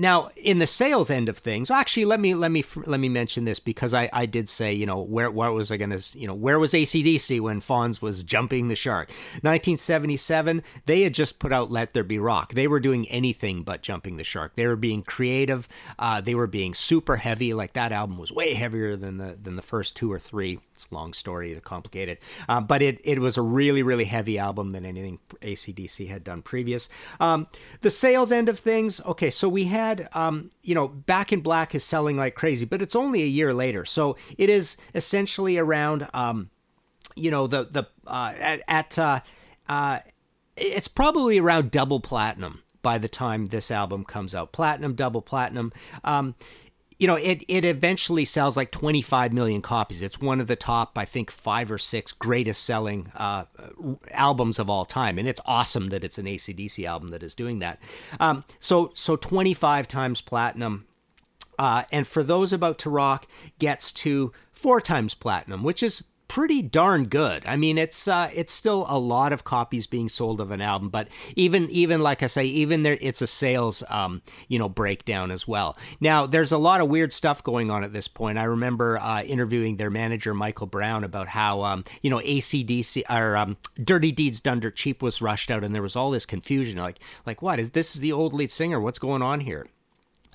now, 0.00 0.30
in 0.36 0.60
the 0.60 0.66
sales 0.66 1.10
end 1.10 1.28
of 1.28 1.38
things, 1.38 1.72
actually, 1.72 2.04
let 2.04 2.20
me 2.20 2.32
let 2.34 2.52
me 2.52 2.64
let 2.86 3.00
me 3.00 3.08
mention 3.08 3.44
this 3.44 3.58
because 3.58 3.92
I, 3.92 4.08
I 4.12 4.26
did 4.26 4.48
say, 4.48 4.72
you 4.72 4.86
know, 4.86 5.00
where 5.00 5.28
what 5.28 5.52
was 5.54 5.72
I 5.72 5.76
going 5.76 5.90
to, 5.90 6.18
you 6.18 6.28
know, 6.28 6.34
where 6.34 6.60
was 6.60 6.72
ACDC 6.72 7.40
when 7.40 7.60
Fonz 7.60 8.00
was 8.00 8.22
jumping 8.22 8.68
the 8.68 8.76
shark? 8.76 9.08
1977, 9.42 10.62
they 10.86 11.02
had 11.02 11.14
just 11.14 11.40
put 11.40 11.52
out 11.52 11.72
Let 11.72 11.94
There 11.94 12.04
Be 12.04 12.20
Rock. 12.20 12.54
They 12.54 12.68
were 12.68 12.78
doing 12.78 13.08
anything 13.08 13.64
but 13.64 13.82
jumping 13.82 14.18
the 14.18 14.24
shark. 14.24 14.54
They 14.54 14.68
were 14.68 14.76
being 14.76 15.02
creative. 15.02 15.68
Uh, 15.98 16.20
they 16.20 16.36
were 16.36 16.46
being 16.46 16.74
super 16.74 17.16
heavy. 17.16 17.52
Like 17.52 17.72
that 17.72 17.90
album 17.90 18.18
was 18.18 18.30
way 18.30 18.54
heavier 18.54 18.94
than 18.94 19.18
the 19.18 19.36
than 19.42 19.56
the 19.56 19.62
first 19.62 19.96
two 19.96 20.12
or 20.12 20.20
three. 20.20 20.60
It's 20.74 20.86
a 20.92 20.94
long 20.94 21.12
story, 21.12 21.60
complicated, 21.64 22.18
uh, 22.48 22.60
but 22.60 22.82
it 22.82 23.00
it 23.02 23.18
was 23.18 23.36
a 23.36 23.42
really 23.42 23.82
really 23.82 24.04
heavy 24.04 24.38
album 24.38 24.70
than 24.70 24.86
anything 24.86 25.18
ACDC 25.42 26.06
had 26.06 26.22
done 26.22 26.40
previous. 26.42 26.88
Um, 27.18 27.48
the 27.80 27.90
sales 27.90 28.30
end 28.30 28.48
of 28.48 28.60
things, 28.60 29.00
okay, 29.04 29.32
so 29.32 29.48
we 29.48 29.64
had 29.64 29.87
had, 29.88 30.08
um, 30.12 30.50
you 30.62 30.74
know, 30.74 30.88
Back 30.88 31.32
in 31.32 31.40
Black 31.40 31.74
is 31.74 31.84
selling 31.84 32.16
like 32.16 32.34
crazy, 32.34 32.64
but 32.64 32.82
it's 32.82 32.96
only 32.96 33.22
a 33.22 33.26
year 33.26 33.52
later. 33.52 33.84
So 33.84 34.16
it 34.36 34.50
is 34.50 34.76
essentially 34.94 35.58
around, 35.58 36.08
um, 36.14 36.50
you 37.14 37.30
know, 37.30 37.46
the, 37.46 37.64
the, 37.64 37.84
uh, 38.06 38.34
at, 38.38 38.62
at 38.68 38.98
uh, 38.98 39.20
uh, 39.68 40.00
it's 40.56 40.88
probably 40.88 41.38
around 41.38 41.70
double 41.70 42.00
platinum 42.00 42.62
by 42.82 42.98
the 42.98 43.08
time 43.08 43.46
this 43.46 43.70
album 43.70 44.04
comes 44.04 44.34
out. 44.34 44.52
Platinum, 44.52 44.94
double 44.94 45.22
platinum. 45.22 45.72
Um, 46.04 46.34
you 46.98 47.06
know, 47.06 47.14
it 47.14 47.44
it 47.46 47.64
eventually 47.64 48.24
sells 48.24 48.56
like 48.56 48.72
25 48.72 49.32
million 49.32 49.62
copies. 49.62 50.02
It's 50.02 50.20
one 50.20 50.40
of 50.40 50.48
the 50.48 50.56
top, 50.56 50.98
I 50.98 51.04
think, 51.04 51.30
five 51.30 51.70
or 51.70 51.78
six 51.78 52.10
greatest 52.10 52.64
selling 52.64 53.12
uh, 53.14 53.44
albums 54.10 54.58
of 54.58 54.68
all 54.68 54.84
time, 54.84 55.16
and 55.16 55.28
it's 55.28 55.40
awesome 55.46 55.88
that 55.88 56.02
it's 56.02 56.18
an 56.18 56.26
ACDC 56.26 56.84
album 56.84 57.10
that 57.10 57.22
is 57.22 57.34
doing 57.34 57.60
that. 57.60 57.78
Um, 58.18 58.44
so 58.60 58.90
so 58.94 59.14
25 59.14 59.86
times 59.86 60.20
platinum, 60.20 60.86
uh, 61.56 61.84
and 61.92 62.06
for 62.06 62.24
those 62.24 62.52
about 62.52 62.78
to 62.80 62.90
rock, 62.90 63.28
gets 63.60 63.92
to 63.92 64.32
four 64.52 64.80
times 64.80 65.14
platinum, 65.14 65.62
which 65.62 65.84
is 65.84 66.02
pretty 66.28 66.62
darn 66.62 67.06
good. 67.06 67.44
I 67.46 67.56
mean, 67.56 67.78
it's 67.78 68.06
uh, 68.06 68.30
it's 68.34 68.52
still 68.52 68.86
a 68.88 68.98
lot 68.98 69.32
of 69.32 69.44
copies 69.44 69.86
being 69.86 70.08
sold 70.08 70.40
of 70.40 70.50
an 70.50 70.60
album, 70.60 70.90
but 70.90 71.08
even 71.34 71.68
even 71.70 72.02
like 72.02 72.22
I 72.22 72.26
say, 72.26 72.44
even 72.44 72.82
there, 72.82 72.98
it's 73.00 73.22
a 73.22 73.26
sales 73.26 73.82
um, 73.88 74.22
you 74.46 74.58
know 74.58 74.68
breakdown 74.68 75.30
as 75.30 75.48
well. 75.48 75.76
Now, 76.00 76.26
there's 76.26 76.52
a 76.52 76.58
lot 76.58 76.80
of 76.80 76.88
weird 76.88 77.12
stuff 77.12 77.42
going 77.42 77.70
on 77.70 77.82
at 77.82 77.92
this 77.92 78.06
point. 78.06 78.38
I 78.38 78.44
remember 78.44 78.98
uh, 78.98 79.22
interviewing 79.22 79.76
their 79.76 79.90
manager 79.90 80.34
Michael 80.34 80.66
Brown 80.66 81.02
about 81.02 81.28
how 81.28 81.62
um, 81.62 81.84
you 82.02 82.10
know 82.10 82.20
ACDC 82.20 83.02
or 83.10 83.36
um, 83.36 83.56
Dirty 83.82 84.12
Deeds 84.12 84.40
Done 84.40 84.60
Dirt 84.60 84.76
Cheap 84.76 85.02
was 85.02 85.22
rushed 85.22 85.50
out, 85.50 85.64
and 85.64 85.74
there 85.74 85.82
was 85.82 85.96
all 85.96 86.10
this 86.10 86.26
confusion. 86.26 86.78
Like 86.78 87.00
like 87.26 87.42
what 87.42 87.58
is 87.58 87.70
this? 87.70 87.94
Is 87.94 88.00
the 88.00 88.12
old 88.12 88.34
lead 88.34 88.50
singer? 88.50 88.80
What's 88.80 88.98
going 88.98 89.22
on 89.22 89.40
here? 89.40 89.66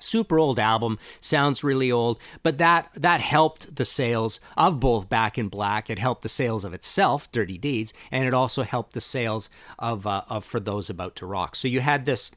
Super 0.04 0.38
old 0.38 0.58
album 0.58 0.98
sounds 1.20 1.64
really 1.64 1.90
old 1.90 2.18
but 2.42 2.58
that 2.58 2.90
that 2.94 3.20
helped 3.20 3.76
the 3.76 3.84
sales 3.84 4.40
of 4.56 4.80
both 4.80 5.08
back 5.08 5.38
in 5.38 5.48
black. 5.48 5.90
It 5.90 5.98
helped 5.98 6.22
the 6.22 6.28
sales 6.28 6.64
of 6.64 6.74
itself 6.74 7.30
dirty 7.32 7.58
deeds 7.58 7.92
and 8.10 8.26
it 8.26 8.34
also 8.34 8.62
helped 8.62 8.92
the 8.92 9.00
sales 9.00 9.48
of 9.78 10.06
uh, 10.06 10.22
of 10.28 10.44
for 10.44 10.60
those 10.60 10.90
about 10.90 11.16
to 11.16 11.26
rock. 11.26 11.56
So 11.56 11.68
you 11.68 11.80
had 11.80 12.04
this 12.04 12.30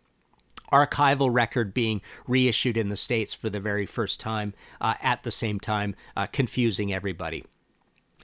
archival 0.71 1.33
record 1.33 1.73
being 1.73 2.01
reissued 2.27 2.77
in 2.77 2.89
the 2.89 2.97
states 2.97 3.33
for 3.33 3.49
the 3.49 3.59
very 3.59 3.85
first 3.85 4.19
time 4.19 4.53
uh, 4.81 4.95
at 5.01 5.23
the 5.23 5.31
same 5.31 5.59
time 5.59 5.95
uh, 6.15 6.27
confusing 6.27 6.93
everybody 6.93 7.45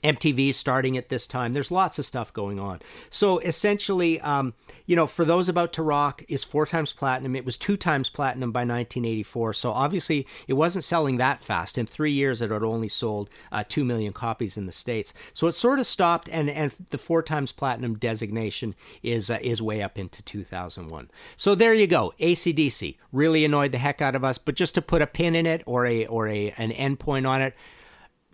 MTV 0.04 0.52
starting 0.52 0.96
at 0.98 1.08
this 1.08 1.26
time. 1.26 1.54
There's 1.54 1.70
lots 1.70 1.98
of 1.98 2.04
stuff 2.04 2.32
going 2.32 2.60
on. 2.60 2.80
So 3.08 3.38
essentially, 3.38 4.20
um, 4.20 4.52
you 4.86 4.94
know, 4.94 5.06
for 5.06 5.24
those 5.24 5.48
about 5.48 5.72
to 5.74 5.82
rock 5.82 6.22
is 6.28 6.44
four 6.44 6.66
times 6.66 6.92
platinum. 6.92 7.34
It 7.34 7.46
was 7.46 7.56
two 7.56 7.76
times 7.78 8.10
platinum 8.10 8.52
by 8.52 8.60
1984. 8.60 9.54
So 9.54 9.72
obviously, 9.72 10.26
it 10.46 10.52
wasn't 10.52 10.84
selling 10.84 11.16
that 11.16 11.40
fast. 11.40 11.78
In 11.78 11.86
three 11.86 12.12
years, 12.12 12.42
it 12.42 12.50
had 12.50 12.62
only 12.62 12.88
sold 12.88 13.30
uh, 13.50 13.64
two 13.66 13.84
million 13.84 14.12
copies 14.12 14.58
in 14.58 14.66
the 14.66 14.72
states. 14.72 15.14
So 15.32 15.46
it 15.46 15.54
sort 15.54 15.78
of 15.78 15.86
stopped, 15.86 16.28
and 16.30 16.50
and 16.50 16.74
the 16.90 16.98
four 16.98 17.22
times 17.22 17.50
platinum 17.50 17.96
designation 17.96 18.74
is 19.02 19.30
uh, 19.30 19.38
is 19.40 19.62
way 19.62 19.82
up 19.82 19.98
into 19.98 20.22
2001. 20.22 21.10
So 21.36 21.54
there 21.54 21.72
you 21.72 21.86
go. 21.86 22.12
ACDC 22.20 22.96
really 23.10 23.44
annoyed 23.44 23.72
the 23.72 23.78
heck 23.78 24.02
out 24.02 24.14
of 24.14 24.24
us. 24.24 24.36
But 24.36 24.54
just 24.54 24.74
to 24.74 24.82
put 24.82 25.00
a 25.00 25.06
pin 25.06 25.34
in 25.34 25.46
it 25.46 25.62
or 25.64 25.86
a 25.86 26.04
or 26.06 26.28
a 26.28 26.50
an 26.58 26.70
endpoint 26.72 27.28
on 27.28 27.40
it 27.40 27.54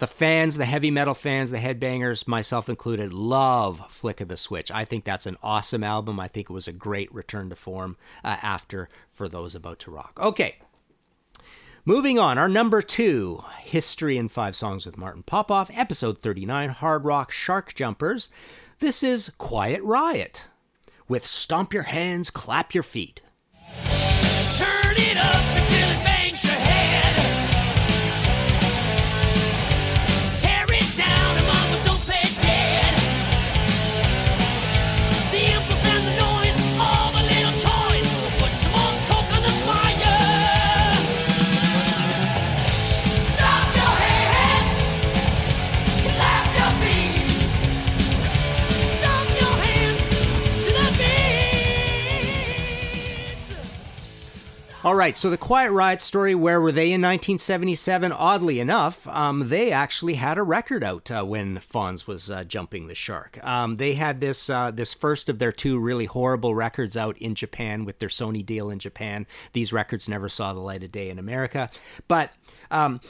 the 0.00 0.06
fans, 0.06 0.56
the 0.56 0.64
heavy 0.64 0.90
metal 0.90 1.12
fans, 1.12 1.50
the 1.50 1.58
headbangers, 1.58 2.26
myself 2.26 2.70
included, 2.70 3.12
love 3.12 3.84
Flick 3.90 4.22
of 4.22 4.28
the 4.28 4.36
Switch. 4.36 4.70
I 4.70 4.86
think 4.86 5.04
that's 5.04 5.26
an 5.26 5.36
awesome 5.42 5.84
album. 5.84 6.18
I 6.18 6.26
think 6.26 6.48
it 6.48 6.54
was 6.54 6.66
a 6.66 6.72
great 6.72 7.14
return 7.14 7.50
to 7.50 7.56
form 7.56 7.98
uh, 8.24 8.38
after 8.42 8.88
for 9.12 9.28
those 9.28 9.54
about 9.54 9.78
to 9.80 9.90
rock. 9.90 10.18
Okay. 10.20 10.56
Moving 11.84 12.18
on, 12.18 12.38
our 12.38 12.48
number 12.48 12.80
two, 12.80 13.44
History 13.60 14.16
in 14.16 14.28
Five 14.28 14.56
Songs 14.56 14.86
with 14.86 14.96
Martin 14.96 15.22
Popoff, 15.22 15.70
episode 15.74 16.18
39, 16.18 16.70
Hard 16.70 17.04
Rock 17.04 17.30
Shark 17.30 17.74
Jumpers. 17.74 18.30
This 18.78 19.02
is 19.02 19.32
Quiet 19.36 19.82
Riot 19.82 20.46
with 21.08 21.26
Stomp 21.26 21.74
Your 21.74 21.82
Hands, 21.84 22.28
Clap 22.30 22.72
Your 22.72 22.82
Feet. 22.82 23.20
Turn 23.84 24.94
it 24.96 25.16
up 25.18 25.79
All 54.82 54.94
right, 54.94 55.14
so 55.14 55.28
the 55.28 55.36
Quiet 55.36 55.72
Riot 55.72 56.00
story, 56.00 56.34
where 56.34 56.58
were 56.58 56.72
they 56.72 56.86
in 56.86 57.02
1977? 57.02 58.12
Oddly 58.12 58.60
enough, 58.60 59.06
um, 59.08 59.48
they 59.48 59.72
actually 59.72 60.14
had 60.14 60.38
a 60.38 60.42
record 60.42 60.82
out 60.82 61.10
uh, 61.10 61.22
when 61.22 61.58
Fonz 61.58 62.06
was 62.06 62.30
uh, 62.30 62.44
jumping 62.44 62.86
the 62.86 62.94
shark. 62.94 63.38
Um, 63.44 63.76
they 63.76 63.92
had 63.92 64.22
this 64.22 64.48
uh, 64.48 64.70
this 64.70 64.94
first 64.94 65.28
of 65.28 65.38
their 65.38 65.52
two 65.52 65.78
really 65.78 66.06
horrible 66.06 66.54
records 66.54 66.96
out 66.96 67.18
in 67.18 67.34
Japan 67.34 67.84
with 67.84 67.98
their 67.98 68.08
Sony 68.08 68.44
deal 68.44 68.70
in 68.70 68.78
Japan. 68.78 69.26
These 69.52 69.70
records 69.70 70.08
never 70.08 70.30
saw 70.30 70.54
the 70.54 70.60
light 70.60 70.82
of 70.82 70.90
day 70.90 71.10
in 71.10 71.18
America, 71.18 71.68
but 72.08 72.32
um, 72.70 73.02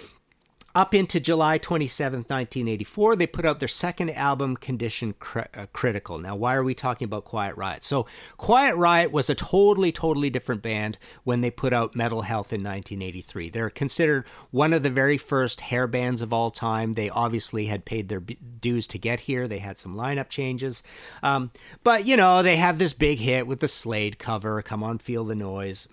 up 0.75 0.95
into 0.95 1.19
July 1.19 1.59
27, 1.59 2.21
1984, 2.21 3.17
they 3.17 3.27
put 3.27 3.45
out 3.45 3.59
their 3.59 3.69
second 3.69 4.11
album, 4.11 4.57
Condition 4.57 5.15
Cri- 5.19 5.45
uh, 5.55 5.67
Critical. 5.73 6.19
Now, 6.19 6.37
why 6.37 6.55
are 6.55 6.63
we 6.63 6.75
talking 6.75 7.07
about 7.07 7.25
Quiet 7.25 7.57
Riot? 7.57 7.83
So, 7.83 8.07
Quiet 8.37 8.77
Riot 8.77 9.11
was 9.11 9.29
a 9.29 9.35
totally, 9.35 9.91
totally 9.91 10.31
different 10.31 10.63
band 10.63 10.99
when 11.25 11.41
they 11.41 11.51
put 11.51 11.73
out 11.73 11.97
Metal 11.97 12.23
Health 12.23 12.53
in 12.53 12.63
1983. 12.63 13.51
They're 13.51 13.71
considered 13.71 14.27
one 14.51 14.73
of 14.73 14.83
the 14.83 14.91
very 14.91 15.19
first 15.19 15.61
hair 15.63 15.87
bands 15.87 16.23
of 16.23 16.33
all 16.33 16.51
time. 16.51 16.93
They 16.93 17.11
obviously 17.11 17.67
had 17.67 17.85
paid 17.85 18.09
their 18.09 18.21
dues 18.21 18.87
to 18.89 18.99
get 18.99 19.21
here. 19.21 19.49
They 19.49 19.59
had 19.59 19.79
some 19.79 19.97
lineup 19.97 20.29
changes. 20.29 20.83
Um, 21.23 21.51
but, 21.83 22.07
you 22.07 22.17
know, 22.17 22.43
they 22.43 22.57
have 22.57 22.79
this 22.79 22.93
big 22.93 23.19
hit 23.19 23.47
with 23.47 23.61
the 23.61 23.69
Slade 23.69 24.19
cover, 24.19 24.63
Come 24.63 24.85
On 24.85 24.99
Feel 24.99 25.25
the 25.25 25.35
Noise 25.35 25.89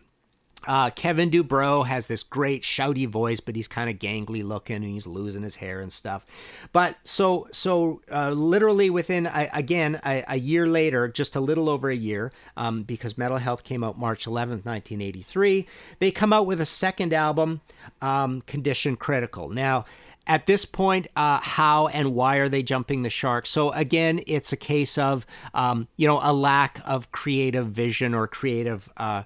Uh, 0.66 0.90
Kevin 0.90 1.30
Dubrow 1.30 1.86
has 1.86 2.08
this 2.08 2.24
great 2.24 2.64
shouty 2.64 3.08
voice, 3.08 3.40
but 3.40 3.56
he's 3.56 3.68
kind 3.68 3.90
of 3.90 3.98
gangly 3.98 4.44
looking 4.44 4.78
and 4.78 4.86
he's 4.86 5.08
losing 5.08 5.44
his 5.44 5.56
hair 5.58 5.80
and 5.80 5.94
stuff. 5.94 6.26
But 6.74 6.98
so 7.04 7.48
so 7.52 8.02
uh, 8.12 8.32
literally 8.32 8.90
within 8.90 9.28
again 9.28 10.00
a, 10.06 10.24
a, 10.28 10.38
year 10.38 10.68
later, 10.68 11.08
just 11.08 11.36
a 11.36 11.40
little 11.40 11.70
over 11.70 11.90
a 11.90 11.96
year, 11.96 12.32
um, 12.58 12.84
because 12.84 13.18
Metal 13.18 13.38
Health 13.38 13.64
came 13.64 13.84
out 13.84 13.98
March 13.98 14.26
11th, 14.26 14.66
1983. 14.66 15.68
They 16.00 16.12
come 16.12 16.34
out 16.34 16.46
with 16.46 16.60
a 16.60 16.66
second 16.66 17.14
album, 17.14 17.62
um, 18.02 18.42
Condition 18.42 18.98
Critical. 18.98 19.50
Now 19.50 19.86
at 20.28 20.46
this 20.46 20.66
point, 20.66 21.08
uh, 21.16 21.40
how 21.42 21.88
and 21.88 22.14
why 22.14 22.36
are 22.38 22.50
they 22.50 22.62
jumping 22.62 23.02
the 23.02 23.10
shark? 23.10 23.48
So 23.48 23.72
again, 23.72 24.22
it's 24.28 24.52
a 24.52 24.58
case 24.58 24.98
of 24.98 25.26
um, 25.54 25.88
you 25.96 26.06
know 26.06 26.20
a 26.22 26.34
lack 26.34 26.82
of 26.86 27.12
creative 27.12 27.68
vision 27.68 28.14
or 28.14 28.28
creative 28.28 28.90
uh, 28.98 29.24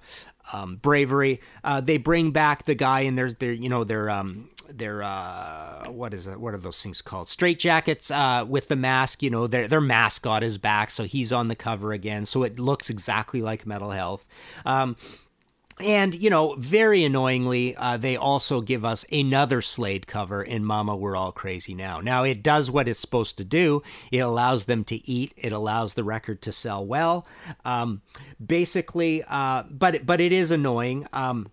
um, 0.54 0.78
bravery. 0.78 1.42
Uh, 1.64 1.82
they 1.82 1.98
bring 1.98 2.32
back 2.32 2.66
the 2.66 2.76
guy 2.76 3.02
and 3.02 3.18
there's 3.18 3.36
their 3.36 3.52
you 3.52 3.70
know 3.70 3.84
their 3.84 4.10
um 4.10 4.50
their 4.70 5.04
uh 5.04 5.90
what 5.90 6.14
is 6.14 6.28
it 6.28 6.40
what 6.40 6.54
are 6.54 6.58
those 6.58 6.82
things 6.82 7.02
called? 7.02 7.28
Straight 7.28 7.60
jackets 7.60 8.10
uh 8.12 8.46
with 8.48 8.68
the 8.68 8.76
mask 8.76 9.22
you 9.22 9.30
know 9.30 9.48
their 9.48 9.68
their 9.68 9.82
mascot 9.82 10.44
is 10.44 10.58
back 10.58 10.92
so 10.92 11.04
he's 11.04 11.32
on 11.32 11.48
the 11.48 11.56
cover 11.56 11.94
again. 11.94 12.26
So 12.26 12.44
it 12.44 12.60
looks 12.60 12.90
exactly 12.90 13.42
like 13.42 13.66
metal 13.66 13.92
health. 13.92 14.26
Um 14.66 14.96
and, 15.82 16.16
you 16.16 16.30
know, 16.30 16.56
very 16.56 17.04
annoyingly, 17.04 17.76
uh, 17.76 17.98
they 17.98 18.16
also 18.18 18.62
give 18.62 18.86
us 18.86 19.06
another 19.12 19.62
Slade 19.62 20.08
cover 20.08 20.42
in 20.42 20.64
Mama 20.64 20.96
We're 20.96 21.16
All 21.16 21.32
Crazy 21.32 21.74
Now. 21.74 22.00
Now, 22.00 22.24
it 22.24 22.44
does 22.44 22.72
what 22.72 22.88
it's 22.88 23.00
supposed 23.00 23.38
to 23.38 23.44
do. 23.44 23.84
It 24.12 24.20
allows 24.20 24.66
them 24.66 24.84
to 24.86 25.10
eat. 25.10 25.34
It 25.38 25.52
allows 25.52 25.94
the 25.94 26.04
record 26.04 26.42
to 26.44 26.52
sell 26.52 26.86
well. 26.86 27.26
Um, 27.66 28.02
basically, 28.46 29.24
uh, 29.28 29.64
but 29.70 30.06
but 30.06 30.22
it 30.22 30.32
is 30.32 30.52
annoying. 30.52 31.08
Um, 31.14 31.50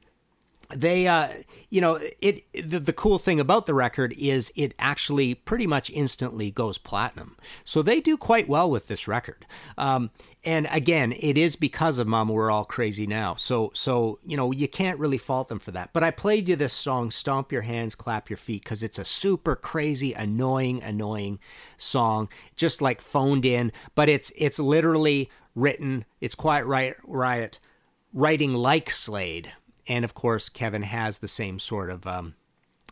they 0.75 1.09
uh 1.09 1.29
you 1.71 1.81
know 1.81 1.99
it 2.21 2.45
the, 2.53 2.79
the 2.79 2.93
cool 2.93 3.19
thing 3.19 3.41
about 3.41 3.67
the 3.67 3.73
record 3.73 4.13
is 4.19 4.53
it 4.55 4.75
actually 4.79 5.35
pretty 5.35 5.67
much 5.67 5.89
instantly 5.91 6.51
goes 6.51 6.77
platinum 6.77 7.37
so 7.65 7.81
they 7.81 8.01
do 8.01 8.17
quite 8.17 8.49
well 8.49 8.71
with 8.71 8.87
this 8.89 9.09
record 9.09 9.47
um 9.79 10.11
and 10.45 10.69
again 10.71 11.13
it 11.13 11.37
is 11.37 11.57
because 11.57 11.99
of 11.99 12.07
mama 12.07 12.33
we're 12.33 12.51
all 12.51 12.65
crazy 12.65 13.07
now. 13.07 13.35
So 13.35 13.71
so 13.75 14.19
you 14.25 14.37
know 14.37 14.53
you 14.53 14.69
can't 14.69 14.99
really 14.99 15.19
fault 15.19 15.49
them 15.49 15.59
for 15.59 15.71
that. 15.73 15.91
But 15.93 16.05
i 16.05 16.11
played 16.11 16.49
you 16.49 16.57
this 16.57 16.73
song 16.73 17.11
stomp 17.11 17.53
your 17.53 17.63
hands 17.63 17.95
clap 17.95 18.31
your 18.31 18.37
feet 18.37 18.65
because 18.65 18.83
it's 18.83 18.99
a 18.99 19.05
super 19.05 19.57
crazy 19.57 20.13
annoying 20.13 20.83
annoying 20.83 21.39
song 21.77 22.29
just 22.57 22.81
like 22.83 23.01
phoned 23.01 23.45
in. 23.45 23.73
But 23.95 24.09
it's 24.09 24.33
it's 24.37 24.59
literally 24.59 25.31
written 25.55 26.05
it's 26.21 26.35
quiet 26.35 26.67
riot 26.67 26.97
riot 27.05 27.59
writing 28.13 28.55
like 28.55 28.91
slade. 28.91 29.53
And 29.87 30.05
of 30.05 30.15
course, 30.15 30.49
Kevin 30.49 30.83
has 30.83 31.19
the 31.19 31.29
same 31.29 31.59
sort 31.59 31.91
of 31.91 32.07
um, 32.07 32.35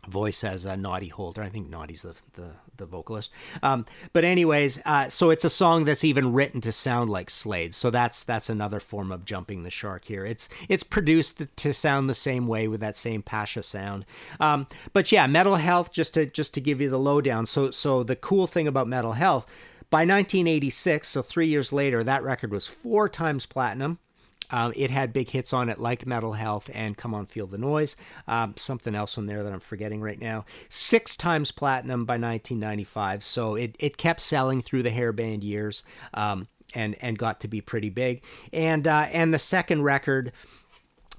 voice 0.07 0.45
as 0.45 0.65
a 0.65 0.77
Noddy 0.77 1.09
Holder. 1.09 1.43
I 1.43 1.49
think 1.49 1.69
Noddy's 1.69 2.03
the 2.03 2.15
the, 2.35 2.51
the 2.77 2.87
vocalist. 2.87 3.33
Um, 3.63 3.87
but 4.13 4.25
anyways, 4.25 4.81
uh, 4.85 5.09
so 5.09 5.31
it's 5.31 5.45
a 5.45 5.51
song 5.51 5.85
that's 5.85 6.05
even 6.05 6.33
written 6.33 6.61
to 6.63 6.73
sound 6.73 7.11
like 7.11 7.31
Slade. 7.31 7.75
So 7.75 7.91
that's 7.91 8.25
that's 8.25 8.49
another 8.49 8.81
form 8.81 9.13
of 9.13 9.25
jumping 9.25 9.63
the 9.63 9.71
shark 9.71 10.05
here. 10.05 10.25
It's 10.25 10.49
it's 10.69 10.83
produced 10.83 11.45
to 11.57 11.73
sound 11.73 12.09
the 12.09 12.15
same 12.15 12.47
way 12.47 12.69
with 12.69 12.81
that 12.81 12.97
same 12.97 13.23
Pasha 13.23 13.63
sound. 13.63 14.05
Um, 14.41 14.67
but 14.93 15.11
yeah, 15.13 15.27
Metal 15.27 15.57
Health. 15.57 15.93
Just 15.93 16.15
to 16.15 16.27
just 16.27 16.55
to 16.55 16.61
give 16.61 16.81
you 16.81 16.91
the 16.91 16.99
lowdown. 16.99 17.47
So 17.47 17.71
so 17.71 18.03
the 18.03 18.17
cool 18.17 18.47
thing 18.47 18.69
about 18.69 18.89
Metal 18.89 19.13
Health. 19.13 19.47
By 19.89 19.99
1986, 19.99 21.07
so 21.07 21.23
three 21.23 21.47
years 21.47 21.73
later, 21.73 22.03
that 22.03 22.25
record 22.25 22.51
was 22.51 22.67
four 22.67 23.09
times 23.09 23.47
platinum. 23.47 24.01
Um, 24.51 24.73
it 24.77 24.91
had 24.91 25.13
big 25.13 25.31
hits 25.31 25.53
on 25.53 25.69
it 25.69 25.79
like 25.79 26.07
Metal 26.07 26.33
Health 26.33 26.71
and 26.73 26.97
Come 26.97 27.15
On 27.15 27.27
Feel 27.27 27.47
the 27.47 27.59
Noise. 27.59 27.97
Um, 28.29 28.55
something 28.57 28.95
else 28.95 29.19
on 29.19 29.27
there 29.27 29.43
that 29.43 29.53
I'm 29.53 29.61
forgetting 29.61 30.01
right 30.01 30.21
now. 30.21 30.45
Six 30.69 31.17
times 31.17 31.51
platinum 31.51 32.05
by 32.05 32.15
1995. 32.15 33.25
So 33.25 33.55
it, 33.55 33.77
it 33.79 33.97
kept 33.97 34.21
selling 34.21 34.63
through 34.63 34.83
the 34.83 34.91
hairband 34.91 35.43
years 35.43 35.83
um, 36.15 36.49
and, 36.75 36.97
and 37.01 37.19
got 37.19 37.41
to 37.41 37.49
be 37.49 37.61
pretty 37.61 37.91
big. 37.91 38.23
And, 38.53 38.87
uh, 38.87 39.07
and 39.11 39.33
the 39.33 39.39
second 39.39 39.83
record 39.83 40.33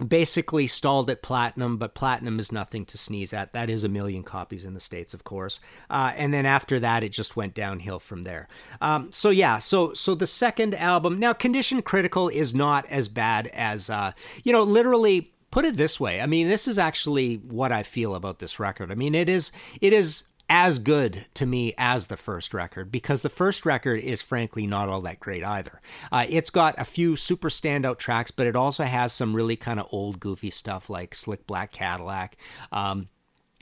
basically 0.05 0.67
stalled 0.67 1.09
at 1.09 1.21
platinum, 1.21 1.77
but 1.77 1.95
platinum 1.95 2.39
is 2.39 2.51
nothing 2.51 2.85
to 2.85 2.97
sneeze 2.97 3.33
at. 3.33 3.53
That 3.53 3.69
is 3.69 3.83
a 3.83 3.89
million 3.89 4.23
copies 4.23 4.65
in 4.65 4.73
the 4.73 4.79
States, 4.79 5.13
of 5.13 5.23
course. 5.23 5.59
Uh, 5.89 6.11
and 6.15 6.33
then 6.33 6.45
after 6.45 6.79
that, 6.79 7.03
it 7.03 7.09
just 7.09 7.35
went 7.35 7.53
downhill 7.53 7.99
from 7.99 8.23
there. 8.23 8.47
Um, 8.81 9.11
so 9.11 9.29
yeah, 9.29 9.59
so 9.59 9.93
so 9.93 10.15
the 10.15 10.27
second 10.27 10.75
album 10.75 11.19
now, 11.19 11.33
Condition 11.33 11.81
Critical 11.81 12.29
is 12.29 12.53
not 12.53 12.85
as 12.87 13.07
bad 13.07 13.47
as 13.47 13.89
uh, 13.89 14.11
you 14.43 14.53
know, 14.53 14.63
literally. 14.63 15.33
Put 15.49 15.63
it 15.63 15.77
this 15.77 15.97
way. 15.97 16.19
I 16.19 16.25
mean, 16.25 16.49
this 16.49 16.67
is 16.67 16.77
actually 16.77 17.35
what 17.37 17.71
I 17.71 17.81
feel 17.81 18.15
about 18.15 18.39
this 18.39 18.59
record. 18.59 18.91
I 18.91 18.95
mean, 18.95 19.15
it 19.15 19.29
is 19.29 19.53
it 19.79 19.93
is 19.93 20.23
as 20.49 20.79
good 20.79 21.25
to 21.33 21.45
me 21.45 21.73
as 21.77 22.07
the 22.07 22.17
first 22.17 22.53
record 22.53 22.91
because 22.91 23.21
the 23.21 23.29
first 23.29 23.65
record 23.65 23.99
is 23.99 24.21
frankly 24.21 24.65
not 24.65 24.89
all 24.89 25.01
that 25.01 25.19
great 25.19 25.43
either. 25.43 25.81
Uh, 26.11 26.25
it's 26.29 26.49
got 26.49 26.75
a 26.77 26.85
few 26.85 27.15
super 27.15 27.49
standout 27.49 27.97
tracks, 27.97 28.31
but 28.31 28.47
it 28.47 28.55
also 28.55 28.83
has 28.85 29.11
some 29.11 29.35
really 29.35 29.55
kind 29.55 29.79
of 29.79 29.87
old 29.91 30.19
goofy 30.19 30.49
stuff 30.49 30.89
like 30.89 31.13
Slick 31.13 31.45
Black 31.47 31.71
Cadillac. 31.71 32.37
Um, 32.71 33.09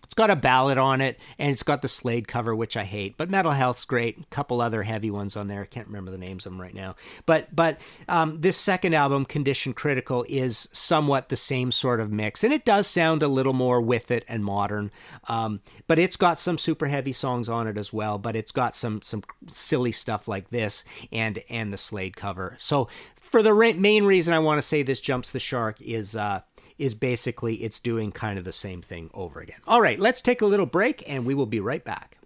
it's 0.06 0.14
got 0.14 0.30
a 0.30 0.36
ballad 0.36 0.78
on 0.78 1.02
it, 1.02 1.20
and 1.38 1.52
it's 1.52 1.64
got 1.64 1.82
the 1.82 1.88
Slade 1.88 2.28
cover, 2.28 2.56
which 2.56 2.78
I 2.78 2.84
hate. 2.84 3.18
But 3.18 3.30
Metal 3.30 3.52
Health's 3.52 3.86
great. 3.86 4.18
A 4.20 4.26
couple 4.26 4.62
other 4.62 4.84
heavy 4.84 5.12
ones 5.12 5.36
on 5.36 5.48
there. 5.48 5.62
I 5.62 5.66
can't 5.66 5.88
remember 5.88 6.12
the 6.12 6.18
names 6.18 6.46
of 6.46 6.52
them 6.52 6.62
right 6.62 6.74
now. 6.74 6.96
But 7.26 7.56
but 7.56 7.80
um, 8.08 8.42
this 8.42 8.58
second 8.58 8.94
album, 8.94 9.26
Condition 9.26 9.74
Critical, 9.74 10.26
is 10.30 10.70
somewhat 10.72 11.30
the 11.30 11.36
same 11.36 11.72
sort 11.72 12.00
of 12.00 12.12
mix, 12.12 12.44
and 12.44 12.54
it 12.54 12.66
does 12.66 12.88
sound 12.88 13.24
a 13.24 13.28
little 13.28 13.54
more 13.54 13.82
with 13.82 14.12
it 14.12 14.24
and 14.28 14.46
modern. 14.46 14.92
Um, 15.28 15.62
but 15.88 16.00
it's 16.00 16.16
got 16.16 16.40
some 16.40 16.58
super 16.58 16.86
heavy 16.86 17.14
songs 17.14 17.50
on 17.50 17.68
it 17.68 17.78
as 17.78 17.92
well. 17.92 18.18
But 18.18 18.36
it's 18.36 18.52
got 18.52 18.76
some 18.76 19.02
some 19.02 19.24
silly 19.48 19.92
stuff 19.92 20.28
like 20.28 20.50
this 20.50 20.84
and 21.12 21.44
and 21.50 21.74
the 21.74 21.78
Slade 21.78 22.16
cover. 22.16 22.56
So 22.60 22.88
for 23.16 23.42
the 23.42 23.54
re- 23.54 23.74
main 23.74 24.06
reason 24.06 24.34
I 24.34 24.40
want 24.40 24.60
to 24.60 24.68
say 24.68 24.84
this 24.84 25.02
jumps 25.02 25.32
the 25.32 25.40
shark 25.40 25.82
is. 25.82 26.16
Uh, 26.16 26.42
is 26.78 26.94
basically 26.94 27.56
it's 27.56 27.80
doing 27.80 28.12
kind 28.12 28.38
of 28.38 28.46
the 28.46 28.52
same 28.52 28.82
thing 28.82 29.10
over 29.14 29.40
again. 29.40 29.60
All 29.68 29.82
right, 29.82 30.00
let's 30.00 30.22
take 30.22 30.42
a 30.42 30.46
little 30.46 30.66
break 30.66 31.04
and 31.10 31.26
we 31.26 31.34
will 31.34 31.46
be 31.46 31.60
right 31.60 31.84
back. 31.84 32.18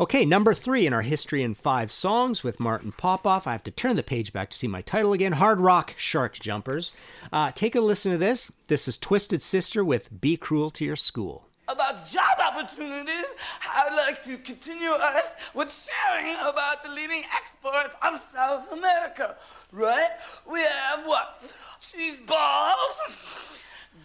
Okay, 0.00 0.24
number 0.24 0.54
three 0.54 0.88
in 0.88 0.92
our 0.92 1.02
History 1.02 1.44
in 1.44 1.54
Five 1.54 1.92
songs 1.92 2.42
with 2.42 2.58
Martin 2.58 2.90
Popoff. 2.90 3.46
I 3.46 3.52
have 3.52 3.62
to 3.62 3.70
turn 3.70 3.94
the 3.94 4.02
page 4.02 4.32
back 4.32 4.50
to 4.50 4.56
see 4.56 4.66
my 4.66 4.82
title 4.82 5.12
again 5.12 5.32
Hard 5.32 5.60
Rock 5.60 5.94
Shark 5.96 6.34
Jumpers. 6.34 6.92
Uh, 7.32 7.52
take 7.52 7.76
a 7.76 7.80
listen 7.80 8.10
to 8.10 8.18
this. 8.18 8.50
This 8.66 8.88
is 8.88 8.98
Twisted 8.98 9.40
Sister 9.40 9.84
with 9.84 10.20
Be 10.20 10.36
Cruel 10.36 10.70
to 10.72 10.84
Your 10.84 10.96
School 10.96 11.48
about 11.68 12.06
job 12.06 12.38
opportunities, 12.40 13.26
I'd 13.74 13.94
like 13.96 14.22
to 14.24 14.36
continue 14.38 14.90
us 14.90 15.34
with 15.54 15.72
sharing 15.72 16.34
about 16.34 16.82
the 16.82 16.90
leading 16.90 17.24
exports 17.36 17.96
of 18.02 18.18
South 18.18 18.70
America. 18.72 19.36
Right? 19.72 20.10
We 20.50 20.60
have 20.60 21.06
what? 21.06 21.42
Cheese 21.80 22.20
balls, 22.20 23.58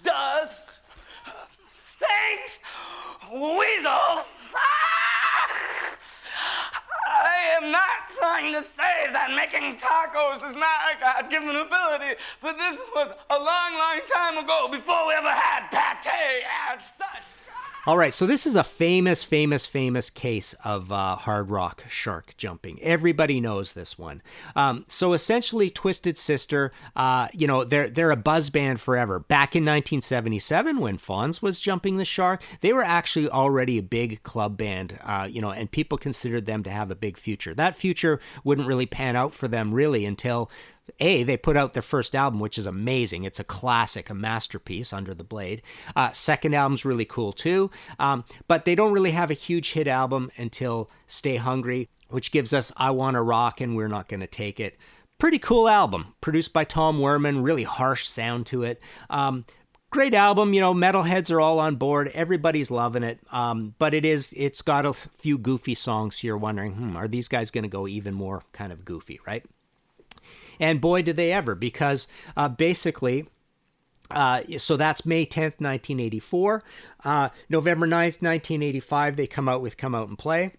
dust, 0.04 0.80
saints, 1.84 2.64
weasels. 3.32 4.54
I 7.12 7.58
am 7.62 7.72
not 7.72 8.08
trying 8.18 8.54
to 8.54 8.62
say 8.62 9.08
that 9.12 9.34
making 9.36 9.76
tacos 9.76 10.48
is 10.48 10.56
not 10.56 10.80
a 10.94 11.00
God 11.02 11.30
given 11.30 11.56
ability, 11.56 12.16
but 12.42 12.58
this 12.58 12.80
was 12.96 13.12
a 13.30 13.38
long, 13.38 13.74
long 13.76 14.00
time 14.14 14.38
ago 14.38 14.68
before 14.72 15.08
we 15.08 15.14
ever 15.14 15.30
had 15.30 15.70
pate 16.30 16.44
as 16.72 16.82
such. 16.98 17.09
All 17.88 17.98
right, 17.98 18.14
so 18.14 18.26
this 18.26 18.46
is 18.46 18.58
a 18.58 18.64
famous, 18.64 19.24
famous, 19.24 19.66
famous 19.66 20.10
case 20.10 20.54
of 20.66 20.92
uh, 20.92 21.16
hard 21.16 21.50
rock 21.50 21.86
shark 21.88 22.34
jumping. 22.36 22.78
Everybody 22.84 23.40
knows 23.40 23.72
this 23.72 23.98
one. 23.98 24.22
Um, 24.54 24.84
so 24.90 25.14
essentially, 25.14 25.70
Twisted 25.70 26.18
Sister, 26.18 26.74
uh, 26.98 27.30
you 27.34 27.48
know, 27.48 27.64
they're 27.64 27.90
they're 27.90 28.12
a 28.12 28.18
buzz 28.18 28.50
band 28.50 28.82
forever. 28.82 29.20
Back 29.20 29.56
in 29.56 29.64
1977, 29.64 30.80
when 30.80 30.98
Fonz 30.98 31.42
was 31.42 31.62
jumping 31.62 31.96
the 31.96 32.04
shark, 32.04 32.44
they 32.60 32.74
were 32.74 32.84
actually 32.84 33.30
already 33.30 33.78
a 33.78 33.84
big 33.84 34.24
club 34.24 34.58
band, 34.58 35.00
uh, 35.02 35.30
you 35.32 35.40
know, 35.40 35.52
and 35.52 35.72
people 35.72 35.98
considered 35.98 36.48
them 36.48 36.64
to 36.64 36.70
have 36.70 36.92
a 36.92 36.96
big 36.96 37.18
future. 37.18 37.54
That 37.54 37.78
future 37.78 38.20
wouldn't 38.44 38.68
really 38.68 38.88
pan 38.88 39.16
out 39.16 39.34
for 39.34 39.48
them 39.48 39.74
really 39.74 40.06
until 40.06 40.52
a, 41.00 41.24
they 41.24 41.38
put 41.38 41.58
out 41.58 41.74
their 41.74 41.82
first 41.82 42.16
album, 42.16 42.40
which 42.40 42.58
is 42.58 42.66
amazing. 42.66 43.24
It's 43.24 43.40
a 43.40 43.44
classic, 43.44 44.10
a 44.10 44.14
masterpiece, 44.14 44.94
Under 44.94 45.14
the 45.14 45.24
Blade. 45.24 45.62
Uh, 45.96 46.12
second 46.12 46.54
album's 46.54 46.86
really 46.86 47.06
cool 47.06 47.32
too, 47.32 47.72
um, 48.00 48.26
but 48.48 48.66
they 48.66 48.76
don't 48.76 48.94
really 48.94 49.12
have 49.12 49.32
a 49.32 49.36
huge 49.36 49.74
hit 49.74 49.88
album 49.88 50.32
until 50.38 50.90
Stay 51.08 51.38
Hungry, 51.38 51.90
which 52.10 52.32
gives 52.32 52.54
us 52.54 52.72
I 52.78 52.92
Wanna 52.92 53.24
Rock 53.24 53.62
and 53.62 53.76
We're 53.76 53.88
Not 53.88 54.08
Gonna 54.08 54.28
Take 54.28 54.60
It. 54.60 54.78
Pretty 55.18 55.40
cool 55.40 55.68
album, 55.68 56.14
produced 56.22 56.54
by 56.54 56.64
Tom 56.64 57.00
Werman, 57.00 57.44
really 57.44 57.64
harsh 57.64 58.08
sound 58.08 58.46
to 58.48 58.64
it. 58.64 58.82
Um, 59.10 59.46
great 59.90 60.14
album 60.14 60.54
you 60.54 60.62
know 60.62 60.74
metalheads 60.74 61.32
are 61.32 61.42
all 61.42 61.60
on 61.60 61.76
board 61.76 62.12
everybody's 62.14 62.70
loving 62.70 63.04
it 63.04 63.20
um, 63.32 63.74
but 63.80 63.94
it 63.94 64.06
is 64.06 64.34
it's 64.38 64.62
got 64.62 64.86
a 64.86 64.94
few 64.94 65.38
goofy 65.38 65.74
songs 65.74 66.20
here 66.20 66.38
wondering 66.38 66.74
hmm, 66.74 66.96
are 66.96 67.08
these 67.08 67.28
guys 67.28 67.50
going 67.50 67.64
to 67.64 67.70
go 67.70 67.88
even 67.88 68.14
more 68.14 68.44
kind 68.54 68.72
of 68.72 68.86
goofy 68.86 69.20
right 69.26 69.46
And 70.60 70.82
boy, 70.82 71.02
did 71.02 71.16
they 71.16 71.32
ever, 71.32 71.56
because 71.56 72.08
uh, 72.36 72.50
basically, 72.50 73.28
uh, 74.12 74.42
so 74.58 74.76
that's 74.76 75.06
May 75.06 75.26
10th, 75.26 75.60
1984. 75.62 76.64
Uh, 77.04 77.30
November 77.48 77.88
9th, 77.88 78.22
1985, 78.22 79.16
they 79.16 79.28
come 79.28 79.48
out 79.48 79.62
with 79.62 79.78
Come 79.78 79.96
Out 79.96 80.10
and 80.10 80.18
Play. 80.18 80.54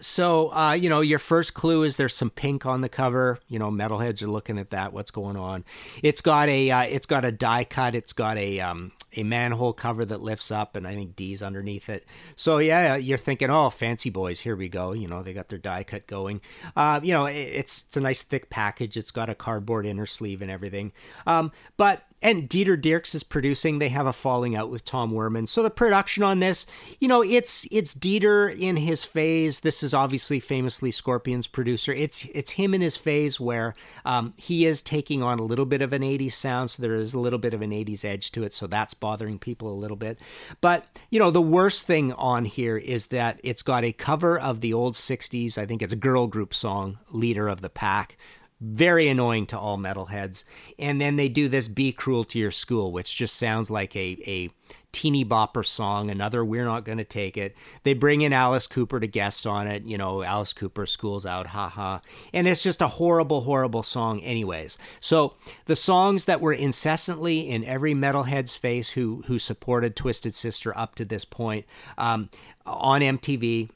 So, 0.00 0.52
uh, 0.52 0.72
you 0.72 0.88
know, 0.88 1.00
your 1.00 1.20
first 1.20 1.54
clue 1.54 1.84
is 1.84 1.96
there's 1.96 2.14
some 2.14 2.30
pink 2.30 2.66
on 2.66 2.80
the 2.80 2.88
cover. 2.88 3.38
You 3.48 3.58
know, 3.58 3.70
metalheads 3.70 4.22
are 4.22 4.28
looking 4.28 4.58
at 4.58 4.70
that. 4.70 4.92
What's 4.92 5.12
going 5.12 5.36
on? 5.36 5.64
It's 6.02 6.20
got 6.20 6.48
a, 6.48 6.70
uh, 6.70 6.82
it's 6.82 7.06
got 7.06 7.24
a 7.24 7.30
die 7.30 7.64
cut. 7.64 7.94
It's 7.94 8.12
got 8.12 8.36
a, 8.36 8.60
um, 8.60 8.92
a 9.16 9.22
manhole 9.22 9.72
cover 9.72 10.04
that 10.04 10.22
lifts 10.22 10.50
up, 10.50 10.76
and 10.76 10.86
I 10.86 10.94
think 10.94 11.16
Dee's 11.16 11.42
underneath 11.42 11.88
it. 11.88 12.06
So 12.36 12.58
yeah, 12.58 12.96
you're 12.96 13.18
thinking, 13.18 13.50
oh, 13.50 13.70
fancy 13.70 14.10
boys, 14.10 14.40
here 14.40 14.56
we 14.56 14.68
go. 14.68 14.92
You 14.92 15.08
know, 15.08 15.22
they 15.22 15.32
got 15.32 15.48
their 15.48 15.58
die 15.58 15.84
cut 15.84 16.06
going. 16.06 16.40
Uh, 16.76 17.00
you 17.02 17.12
know, 17.12 17.26
it's 17.26 17.84
it's 17.86 17.96
a 17.96 18.00
nice 18.00 18.22
thick 18.22 18.50
package. 18.50 18.96
It's 18.96 19.10
got 19.10 19.30
a 19.30 19.34
cardboard 19.34 19.86
inner 19.86 20.06
sleeve 20.06 20.42
and 20.42 20.50
everything. 20.50 20.92
Um, 21.26 21.52
but 21.76 22.04
and 22.22 22.48
Dieter 22.48 22.80
Dierks 22.80 23.14
is 23.14 23.22
producing. 23.22 23.78
They 23.78 23.88
have 23.88 24.06
a 24.06 24.12
falling 24.12 24.54
out 24.54 24.70
with 24.70 24.84
Tom 24.84 25.12
Werman. 25.12 25.48
So 25.48 25.62
the 25.62 25.70
production 25.70 26.22
on 26.22 26.40
this, 26.40 26.64
you 27.00 27.08
know, 27.08 27.22
it's 27.22 27.66
it's 27.70 27.94
Dieter 27.94 28.56
in 28.56 28.76
his 28.76 29.04
phase. 29.04 29.60
This 29.60 29.82
is 29.82 29.92
obviously 29.92 30.38
famously 30.38 30.90
Scorpions 30.90 31.46
producer. 31.46 31.92
It's 31.92 32.24
it's 32.26 32.52
him 32.52 32.74
in 32.74 32.80
his 32.80 32.96
phase 32.96 33.40
where 33.40 33.74
um, 34.04 34.34
he 34.36 34.64
is 34.64 34.80
taking 34.80 35.22
on 35.22 35.38
a 35.38 35.44
little 35.44 35.66
bit 35.66 35.82
of 35.82 35.92
an 35.92 36.02
80s 36.02 36.32
sound. 36.32 36.70
So 36.70 36.82
there 36.82 36.94
is 36.94 37.12
a 37.12 37.18
little 37.18 37.40
bit 37.40 37.54
of 37.54 37.62
an 37.62 37.70
80s 37.70 38.04
edge 38.04 38.30
to 38.32 38.44
it. 38.44 38.54
So 38.54 38.66
that's 38.66 38.94
bothering 38.94 39.38
people 39.38 39.72
a 39.72 39.74
little 39.74 39.96
bit. 39.96 40.18
But 40.60 40.86
you 41.10 41.18
know, 41.18 41.30
the 41.30 41.42
worst 41.42 41.86
thing 41.86 42.12
on 42.12 42.44
here 42.44 42.78
is 42.78 43.08
that 43.08 43.40
it's 43.42 43.62
got 43.62 43.84
a 43.84 43.92
cover 43.92 44.38
of 44.38 44.60
the 44.60 44.72
old 44.72 44.94
60s. 44.94 45.58
I 45.58 45.66
think 45.66 45.82
it's 45.82 45.92
a 45.92 45.96
girl 45.96 46.28
group 46.28 46.54
song, 46.54 46.98
"Leader 47.10 47.48
of 47.48 47.60
the 47.60 47.70
Pack." 47.70 48.16
Very 48.62 49.08
annoying 49.08 49.46
to 49.46 49.58
all 49.58 49.76
metalheads. 49.76 50.44
And 50.78 51.00
then 51.00 51.16
they 51.16 51.28
do 51.28 51.48
this 51.48 51.66
"Be 51.66 51.92
Cruel 51.92 52.24
to 52.24 52.38
Your 52.38 52.52
School," 52.52 52.92
which 52.92 53.16
just 53.16 53.36
sounds 53.36 53.70
like 53.70 53.96
a 53.96 54.16
a 54.26 54.50
teeny 54.92 55.24
bopper 55.24 55.66
song. 55.66 56.10
Another 56.10 56.44
"We're 56.44 56.64
Not 56.64 56.84
Gonna 56.84 57.04
Take 57.04 57.36
It." 57.36 57.56
They 57.82 57.92
bring 57.92 58.22
in 58.22 58.32
Alice 58.32 58.68
Cooper 58.68 59.00
to 59.00 59.06
guest 59.08 59.46
on 59.46 59.66
it. 59.66 59.84
You 59.84 59.98
know, 59.98 60.22
Alice 60.22 60.52
Cooper, 60.52 60.86
"School's 60.86 61.26
Out," 61.26 61.48
haha. 61.48 61.98
And 62.32 62.46
it's 62.46 62.62
just 62.62 62.80
a 62.80 62.86
horrible, 62.88 63.42
horrible 63.42 63.82
song, 63.82 64.20
anyways. 64.20 64.78
So 65.00 65.34
the 65.64 65.76
songs 65.76 66.26
that 66.26 66.40
were 66.40 66.52
incessantly 66.52 67.50
in 67.50 67.64
every 67.64 67.94
metalhead's 67.94 68.54
face 68.54 68.90
who 68.90 69.24
who 69.26 69.40
supported 69.40 69.96
Twisted 69.96 70.36
Sister 70.36 70.76
up 70.78 70.94
to 70.94 71.04
this 71.04 71.24
point 71.24 71.66
um, 71.98 72.30
on 72.64 73.00
MTV 73.00 73.70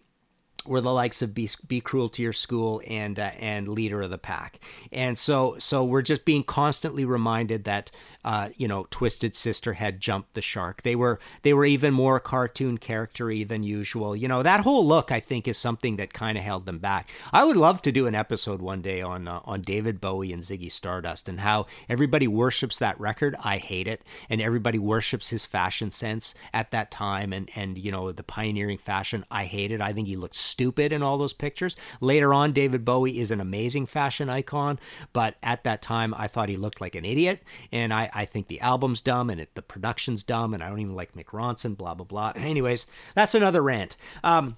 were 0.68 0.80
the 0.80 0.92
likes 0.92 1.22
of 1.22 1.34
Be, 1.34 1.48
Be 1.66 1.80
Cruel 1.80 2.08
to 2.10 2.22
Your 2.22 2.32
School 2.32 2.82
and 2.86 3.18
uh, 3.18 3.30
and 3.38 3.68
Leader 3.68 4.02
of 4.02 4.10
the 4.10 4.18
Pack. 4.18 4.60
And 4.92 5.18
so 5.18 5.56
so 5.58 5.84
we're 5.84 6.02
just 6.02 6.24
being 6.24 6.42
constantly 6.44 7.04
reminded 7.04 7.64
that 7.64 7.90
uh, 8.26 8.48
you 8.56 8.66
know 8.66 8.86
Twisted 8.90 9.36
Sister 9.36 9.74
had 9.74 10.00
jumped 10.00 10.34
the 10.34 10.42
shark. 10.42 10.82
They 10.82 10.96
were 10.96 11.20
they 11.42 11.54
were 11.54 11.64
even 11.64 11.94
more 11.94 12.18
cartoon 12.18 12.76
charactery 12.76 13.44
than 13.44 13.62
usual. 13.62 14.16
You 14.16 14.26
know 14.26 14.42
that 14.42 14.62
whole 14.62 14.86
look 14.86 15.12
I 15.12 15.20
think 15.20 15.46
is 15.46 15.56
something 15.56 15.94
that 15.96 16.12
kind 16.12 16.36
of 16.36 16.42
held 16.42 16.66
them 16.66 16.78
back. 16.78 17.08
I 17.32 17.44
would 17.44 17.56
love 17.56 17.80
to 17.82 17.92
do 17.92 18.08
an 18.08 18.16
episode 18.16 18.60
one 18.60 18.82
day 18.82 19.00
on 19.00 19.28
uh, 19.28 19.40
on 19.44 19.60
David 19.60 20.00
Bowie 20.00 20.32
and 20.32 20.42
Ziggy 20.42 20.70
Stardust 20.70 21.28
and 21.28 21.40
how 21.40 21.66
everybody 21.88 22.26
worships 22.26 22.80
that 22.80 22.98
record. 22.98 23.36
I 23.44 23.58
hate 23.58 23.86
it, 23.86 24.02
and 24.28 24.40
everybody 24.40 24.80
worships 24.80 25.30
his 25.30 25.46
fashion 25.46 25.92
sense 25.92 26.34
at 26.52 26.72
that 26.72 26.90
time 26.90 27.32
and 27.32 27.48
and 27.54 27.78
you 27.78 27.92
know 27.92 28.10
the 28.10 28.24
pioneering 28.24 28.78
fashion. 28.78 29.24
I 29.30 29.44
hate 29.44 29.70
it. 29.70 29.80
I 29.80 29.92
think 29.92 30.08
he 30.08 30.16
looked 30.16 30.34
stupid 30.34 30.92
in 30.92 31.00
all 31.00 31.16
those 31.16 31.32
pictures. 31.32 31.76
Later 32.00 32.34
on, 32.34 32.52
David 32.52 32.84
Bowie 32.84 33.20
is 33.20 33.30
an 33.30 33.40
amazing 33.40 33.86
fashion 33.86 34.28
icon, 34.28 34.80
but 35.12 35.36
at 35.44 35.62
that 35.62 35.80
time, 35.80 36.12
I 36.18 36.26
thought 36.26 36.48
he 36.48 36.56
looked 36.56 36.80
like 36.80 36.96
an 36.96 37.04
idiot, 37.04 37.44
and 37.70 37.94
I, 37.94 38.10
I 38.16 38.24
think 38.24 38.48
the 38.48 38.60
album's 38.60 39.02
dumb 39.02 39.28
and 39.28 39.40
it, 39.40 39.54
the 39.54 39.62
production's 39.62 40.24
dumb, 40.24 40.54
and 40.54 40.62
I 40.62 40.68
don't 40.70 40.80
even 40.80 40.94
like 40.94 41.14
Mick 41.14 41.26
Ronson, 41.26 41.76
blah, 41.76 41.94
blah, 41.94 42.06
blah. 42.06 42.32
Anyways, 42.34 42.86
that's 43.14 43.34
another 43.34 43.62
rant. 43.62 43.96
Um, 44.24 44.56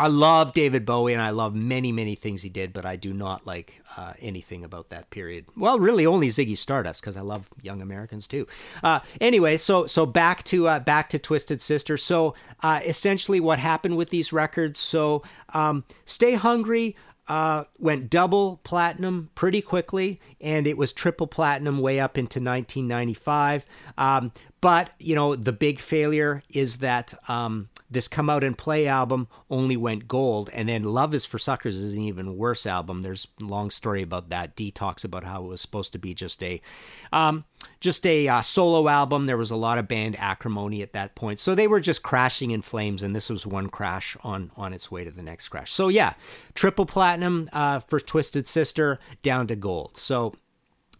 I 0.00 0.06
love 0.06 0.54
David 0.54 0.86
Bowie 0.86 1.12
and 1.12 1.20
I 1.20 1.28
love 1.28 1.54
many, 1.54 1.92
many 1.92 2.14
things 2.14 2.40
he 2.40 2.48
did, 2.48 2.72
but 2.72 2.86
I 2.86 2.96
do 2.96 3.12
not 3.12 3.46
like 3.46 3.82
uh, 3.98 4.14
anything 4.18 4.64
about 4.64 4.88
that 4.88 5.10
period. 5.10 5.44
Well, 5.58 5.78
really, 5.78 6.06
only 6.06 6.28
Ziggy 6.28 6.56
Stardust 6.56 7.02
because 7.02 7.18
I 7.18 7.20
love 7.20 7.48
Young 7.60 7.82
Americans 7.82 8.26
too. 8.26 8.46
Uh, 8.82 9.00
anyway, 9.20 9.58
so 9.58 9.86
so 9.86 10.06
back 10.06 10.42
to 10.44 10.68
uh, 10.68 10.80
back 10.80 11.10
to 11.10 11.18
Twisted 11.18 11.60
Sister. 11.60 11.98
So 11.98 12.34
uh, 12.62 12.80
essentially, 12.82 13.40
what 13.40 13.58
happened 13.58 13.98
with 13.98 14.08
these 14.08 14.32
records? 14.32 14.80
So 14.80 15.22
um, 15.52 15.84
Stay 16.06 16.32
Hungry. 16.32 16.96
Uh, 17.30 17.62
went 17.78 18.10
double 18.10 18.58
platinum 18.64 19.30
pretty 19.36 19.62
quickly, 19.62 20.18
and 20.40 20.66
it 20.66 20.76
was 20.76 20.92
triple 20.92 21.28
platinum 21.28 21.78
way 21.78 22.00
up 22.00 22.18
into 22.18 22.40
1995. 22.40 23.64
Um, 23.96 24.32
but 24.60 24.90
you 24.98 25.14
know, 25.14 25.36
the 25.36 25.52
big 25.52 25.78
failure 25.78 26.42
is 26.50 26.78
that 26.78 27.14
um, 27.28 27.68
this 27.90 28.08
come 28.08 28.30
out 28.30 28.44
and 28.44 28.56
play 28.56 28.86
album 28.86 29.28
only 29.50 29.76
went 29.76 30.06
gold 30.06 30.48
and 30.52 30.68
then 30.68 30.84
love 30.84 31.12
is 31.12 31.24
for 31.24 31.38
suckers 31.38 31.76
is 31.76 31.94
an 31.94 32.02
even 32.02 32.36
worse 32.36 32.66
album. 32.66 33.02
There's 33.02 33.26
a 33.40 33.44
long 33.44 33.70
story 33.70 34.02
about 34.02 34.28
that. 34.30 34.54
Dee 34.54 34.70
talks 34.70 35.04
about 35.04 35.24
how 35.24 35.44
it 35.44 35.48
was 35.48 35.60
supposed 35.60 35.92
to 35.92 35.98
be 35.98 36.14
just 36.14 36.42
a 36.42 36.60
um, 37.12 37.44
just 37.80 38.06
a 38.06 38.28
uh, 38.28 38.40
solo 38.42 38.88
album. 38.88 39.26
There 39.26 39.36
was 39.36 39.50
a 39.50 39.56
lot 39.56 39.78
of 39.78 39.88
band 39.88 40.16
acrimony 40.18 40.82
at 40.82 40.92
that 40.92 41.14
point. 41.14 41.40
So 41.40 41.54
they 41.54 41.66
were 41.66 41.80
just 41.80 42.02
crashing 42.02 42.52
in 42.52 42.62
flames 42.62 43.02
and 43.02 43.14
this 43.14 43.28
was 43.28 43.46
one 43.46 43.68
crash 43.68 44.16
on 44.22 44.52
on 44.56 44.72
its 44.72 44.90
way 44.90 45.04
to 45.04 45.10
the 45.10 45.22
next 45.22 45.48
crash. 45.48 45.72
So 45.72 45.88
yeah 45.88 46.14
triple 46.54 46.86
platinum 46.86 47.48
uh, 47.52 47.80
for 47.80 47.98
twisted 48.00 48.46
sister 48.46 48.98
down 49.22 49.46
to 49.48 49.56
gold. 49.56 49.96
So 49.96 50.34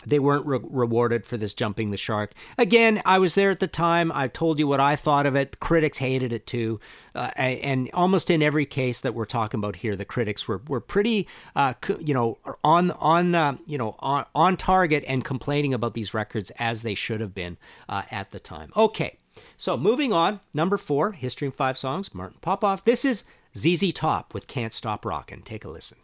they 0.06 0.18
weren't 0.18 0.46
re- 0.46 0.60
rewarded 0.62 1.26
for 1.26 1.36
this 1.36 1.54
jumping 1.54 1.90
the 1.90 1.96
shark. 1.96 2.32
Again, 2.58 3.02
I 3.04 3.18
was 3.18 3.34
there 3.34 3.50
at 3.50 3.60
the 3.60 3.66
time. 3.66 4.10
I 4.14 4.28
told 4.28 4.58
you 4.58 4.66
what 4.66 4.80
I 4.80 4.96
thought 4.96 5.26
of 5.26 5.36
it. 5.36 5.60
Critics 5.60 5.98
hated 5.98 6.32
it 6.32 6.46
too, 6.46 6.80
uh, 7.14 7.30
and 7.36 7.90
almost 7.92 8.30
in 8.30 8.42
every 8.42 8.66
case 8.66 9.00
that 9.00 9.14
we're 9.14 9.24
talking 9.24 9.58
about 9.58 9.76
here, 9.76 9.96
the 9.96 10.04
critics 10.04 10.46
were 10.48 10.62
were 10.68 10.80
pretty, 10.80 11.28
uh, 11.56 11.74
you 11.98 12.14
know, 12.14 12.38
on 12.64 12.90
on 12.92 13.34
uh, 13.34 13.56
you 13.66 13.78
know 13.78 13.96
on 14.00 14.26
on 14.34 14.56
target 14.56 15.04
and 15.06 15.24
complaining 15.24 15.74
about 15.74 15.94
these 15.94 16.14
records 16.14 16.50
as 16.58 16.82
they 16.82 16.94
should 16.94 17.20
have 17.20 17.34
been 17.34 17.56
uh, 17.88 18.02
at 18.10 18.30
the 18.30 18.40
time. 18.40 18.72
Okay, 18.76 19.18
so 19.56 19.76
moving 19.76 20.12
on, 20.12 20.40
number 20.54 20.76
four, 20.76 21.12
history 21.12 21.46
in 21.46 21.52
five 21.52 21.76
songs. 21.76 22.14
Martin 22.14 22.38
Popoff. 22.40 22.84
This 22.84 23.04
is 23.04 23.24
ZZ 23.56 23.92
Top 23.92 24.34
with 24.34 24.46
"Can't 24.46 24.72
Stop 24.72 25.04
Rockin'." 25.04 25.42
Take 25.42 25.64
a 25.64 25.68
listen. 25.68 25.98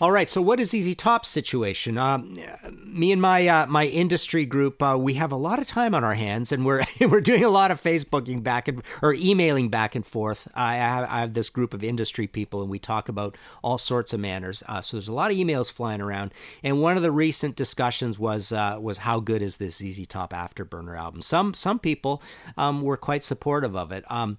All 0.00 0.12
right. 0.12 0.28
So, 0.28 0.40
what 0.40 0.60
is 0.60 0.70
ZZ 0.70 0.94
Top's 0.94 1.28
situation? 1.28 1.98
Um, 1.98 2.38
me 2.84 3.10
and 3.10 3.20
my 3.20 3.48
uh, 3.48 3.66
my 3.66 3.86
industry 3.86 4.46
group, 4.46 4.80
uh, 4.80 4.96
we 4.96 5.14
have 5.14 5.32
a 5.32 5.36
lot 5.36 5.58
of 5.58 5.66
time 5.66 5.92
on 5.92 6.04
our 6.04 6.14
hands, 6.14 6.52
and 6.52 6.64
we're 6.64 6.84
we're 7.00 7.20
doing 7.20 7.42
a 7.42 7.48
lot 7.48 7.72
of 7.72 7.82
Facebooking 7.82 8.44
back 8.44 8.68
and 8.68 8.80
or 9.02 9.12
emailing 9.12 9.70
back 9.70 9.96
and 9.96 10.06
forth. 10.06 10.46
I 10.54 10.76
have, 10.76 11.10
I 11.10 11.18
have 11.18 11.34
this 11.34 11.48
group 11.48 11.74
of 11.74 11.82
industry 11.82 12.28
people, 12.28 12.62
and 12.62 12.70
we 12.70 12.78
talk 12.78 13.08
about 13.08 13.36
all 13.60 13.76
sorts 13.76 14.12
of 14.12 14.20
manners. 14.20 14.62
Uh, 14.68 14.80
so, 14.80 14.96
there's 14.96 15.08
a 15.08 15.12
lot 15.12 15.32
of 15.32 15.36
emails 15.36 15.72
flying 15.72 16.00
around, 16.00 16.32
and 16.62 16.80
one 16.80 16.96
of 16.96 17.02
the 17.02 17.10
recent 17.10 17.56
discussions 17.56 18.20
was 18.20 18.52
uh, 18.52 18.78
was 18.80 18.98
how 18.98 19.18
good 19.18 19.42
is 19.42 19.56
this 19.56 19.82
Easy 19.82 20.06
Top 20.06 20.32
Afterburner 20.32 20.96
album? 20.96 21.20
Some 21.22 21.54
some 21.54 21.80
people 21.80 22.22
um, 22.56 22.82
were 22.82 22.96
quite 22.96 23.24
supportive 23.24 23.74
of 23.74 23.90
it. 23.90 24.04
Um, 24.08 24.38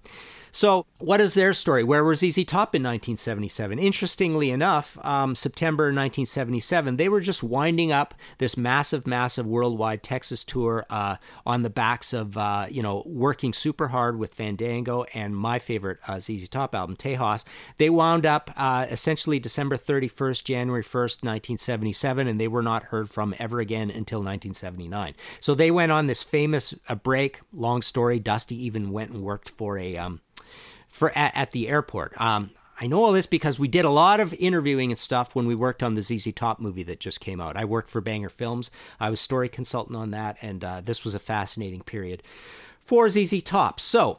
so, 0.52 0.86
what 0.98 1.20
is 1.20 1.34
their 1.34 1.54
story? 1.54 1.84
Where 1.84 2.04
was 2.04 2.20
ZZ 2.20 2.44
Top 2.44 2.74
in 2.74 2.82
1977? 2.82 3.78
Interestingly 3.78 4.50
enough, 4.50 4.98
um, 5.04 5.34
September 5.34 5.84
1977, 5.84 6.96
they 6.96 7.08
were 7.08 7.20
just 7.20 7.42
winding 7.42 7.92
up 7.92 8.14
this 8.38 8.56
massive, 8.56 9.06
massive 9.06 9.46
worldwide 9.46 10.02
Texas 10.02 10.44
tour 10.44 10.86
uh, 10.90 11.16
on 11.46 11.62
the 11.62 11.70
backs 11.70 12.12
of, 12.12 12.36
uh, 12.36 12.66
you 12.70 12.82
know, 12.82 13.02
working 13.06 13.52
super 13.52 13.88
hard 13.88 14.18
with 14.18 14.34
Fandango 14.34 15.04
and 15.14 15.36
my 15.36 15.58
favorite 15.58 15.98
uh, 16.06 16.18
ZZ 16.18 16.48
Top 16.48 16.74
album, 16.74 16.96
Tejas. 16.96 17.44
They 17.78 17.90
wound 17.90 18.26
up 18.26 18.50
uh, 18.56 18.86
essentially 18.90 19.38
December 19.38 19.76
31st, 19.76 20.44
January 20.44 20.82
1st, 20.82 21.22
1977, 21.22 22.26
and 22.26 22.40
they 22.40 22.48
were 22.48 22.62
not 22.62 22.84
heard 22.84 23.08
from 23.08 23.34
ever 23.38 23.60
again 23.60 23.90
until 23.90 24.18
1979. 24.18 25.14
So 25.40 25.54
they 25.54 25.70
went 25.70 25.92
on 25.92 26.06
this 26.06 26.22
famous 26.22 26.74
uh, 26.88 26.94
break. 26.94 27.40
Long 27.52 27.82
story. 27.82 28.18
Dusty 28.18 28.56
even 28.64 28.90
went 28.90 29.10
and 29.10 29.22
worked 29.22 29.48
for 29.48 29.78
a 29.78 29.96
um, 29.96 30.20
for 30.90 31.16
at, 31.16 31.36
at 31.36 31.52
the 31.52 31.68
airport. 31.68 32.20
Um, 32.20 32.50
I 32.80 32.86
know 32.86 33.04
all 33.04 33.12
this 33.12 33.26
because 33.26 33.58
we 33.58 33.68
did 33.68 33.84
a 33.84 33.90
lot 33.90 34.20
of 34.20 34.32
interviewing 34.34 34.90
and 34.90 34.98
stuff 34.98 35.34
when 35.34 35.46
we 35.46 35.54
worked 35.54 35.82
on 35.82 35.94
the 35.94 36.02
ZZ 36.02 36.32
Top 36.32 36.60
movie 36.60 36.82
that 36.84 36.98
just 36.98 37.20
came 37.20 37.40
out. 37.40 37.56
I 37.56 37.66
worked 37.66 37.90
for 37.90 38.00
Banger 38.00 38.30
Films. 38.30 38.70
I 38.98 39.10
was 39.10 39.20
story 39.20 39.50
consultant 39.50 39.96
on 39.96 40.12
that, 40.12 40.38
and 40.40 40.64
uh, 40.64 40.80
this 40.80 41.04
was 41.04 41.14
a 41.14 41.18
fascinating 41.18 41.82
period 41.82 42.22
for 42.82 43.08
ZZ 43.10 43.42
Top. 43.42 43.80
So 43.80 44.18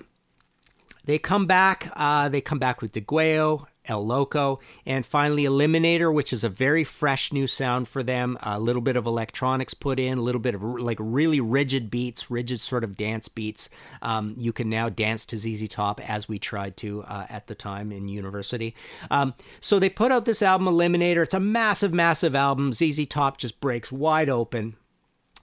they 1.06 1.18
come 1.18 1.48
back. 1.48 1.92
Uh, 1.96 2.30
they 2.30 2.40
come 2.40 2.60
back 2.60 2.82
with 2.82 2.92
Degüello, 2.92 3.66
El 3.86 4.06
Loco, 4.06 4.60
and 4.86 5.06
finally 5.06 5.44
Eliminator, 5.44 6.14
which 6.14 6.32
is 6.32 6.44
a 6.44 6.50
very 6.50 6.84
fresh 6.84 7.34
new 7.34 7.48
sound 7.48 7.88
for 7.88 8.04
them. 8.04 8.38
A 8.44 8.60
little 8.60 8.82
bit 8.82 8.96
of 8.96 9.06
electronics 9.06 9.74
put 9.74 10.00
in, 10.00 10.18
a 10.18 10.22
little 10.22 10.42
bit 10.42 10.56
of 10.56 10.64
like 10.64 10.98
really 11.00 11.40
rigid 11.40 11.90
beats, 11.90 12.30
rigid 12.30 12.60
sort 12.60 12.84
of 12.84 12.96
dance 12.96 13.28
beats. 13.28 13.70
Um, 14.02 14.36
you 14.38 14.54
can 14.54 14.70
now 14.70 14.90
dance 14.90 15.26
to 15.28 15.38
ZZ 15.38 15.68
Top 15.68 16.00
as 16.08 16.30
we 16.30 16.40
tried 16.40 16.78
to 16.78 17.04
uh, 17.04 17.26
at 17.30 17.48
the 17.48 17.56
time 17.56 17.92
in 17.92 18.08
university. 18.08 18.76
Um, 19.10 19.34
so 19.60 19.80
they 19.80 19.90
put 19.90 20.12
out 20.12 20.26
this 20.26 20.42
album, 20.42 20.68
Eliminator. 20.68 21.24
It's 21.24 21.34
a 21.34 21.40
massive, 21.40 21.94
massive 21.94 22.36
album. 22.36 22.74
ZZ 22.74 23.08
Top 23.08 23.38
just 23.38 23.60
breaks 23.60 23.92
wide 23.92 24.30
open. 24.30 24.76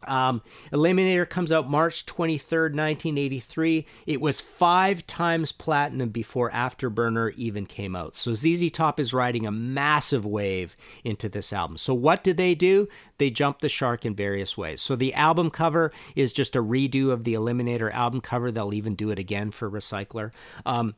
Um, 0.06 0.42
Eliminator 0.72 1.28
comes 1.28 1.52
out 1.52 1.70
March 1.70 2.06
23rd, 2.06 2.74
1983. 2.74 3.86
It 4.06 4.20
was 4.20 4.40
five 4.40 5.06
times 5.06 5.52
platinum 5.52 6.10
before 6.10 6.50
Afterburner 6.50 7.32
even 7.34 7.66
came 7.66 7.96
out. 7.96 8.16
So 8.16 8.34
ZZ 8.34 8.70
Top 8.70 9.00
is 9.00 9.12
riding 9.12 9.46
a 9.46 9.50
massive 9.52 10.24
wave 10.24 10.76
into 11.04 11.28
this 11.28 11.52
album. 11.52 11.76
So, 11.76 11.94
what 11.94 12.24
did 12.24 12.36
they 12.36 12.54
do? 12.54 12.88
They 13.18 13.30
jumped 13.30 13.60
the 13.60 13.68
shark 13.68 14.04
in 14.04 14.14
various 14.14 14.56
ways. 14.56 14.80
So, 14.80 14.96
the 14.96 15.14
album 15.14 15.50
cover 15.50 15.92
is 16.14 16.32
just 16.32 16.56
a 16.56 16.62
redo 16.62 17.10
of 17.10 17.24
the 17.24 17.34
Eliminator 17.34 17.92
album 17.92 18.20
cover. 18.20 18.50
They'll 18.50 18.74
even 18.74 18.94
do 18.94 19.10
it 19.10 19.18
again 19.18 19.50
for 19.50 19.70
Recycler. 19.70 20.30
Um, 20.64 20.94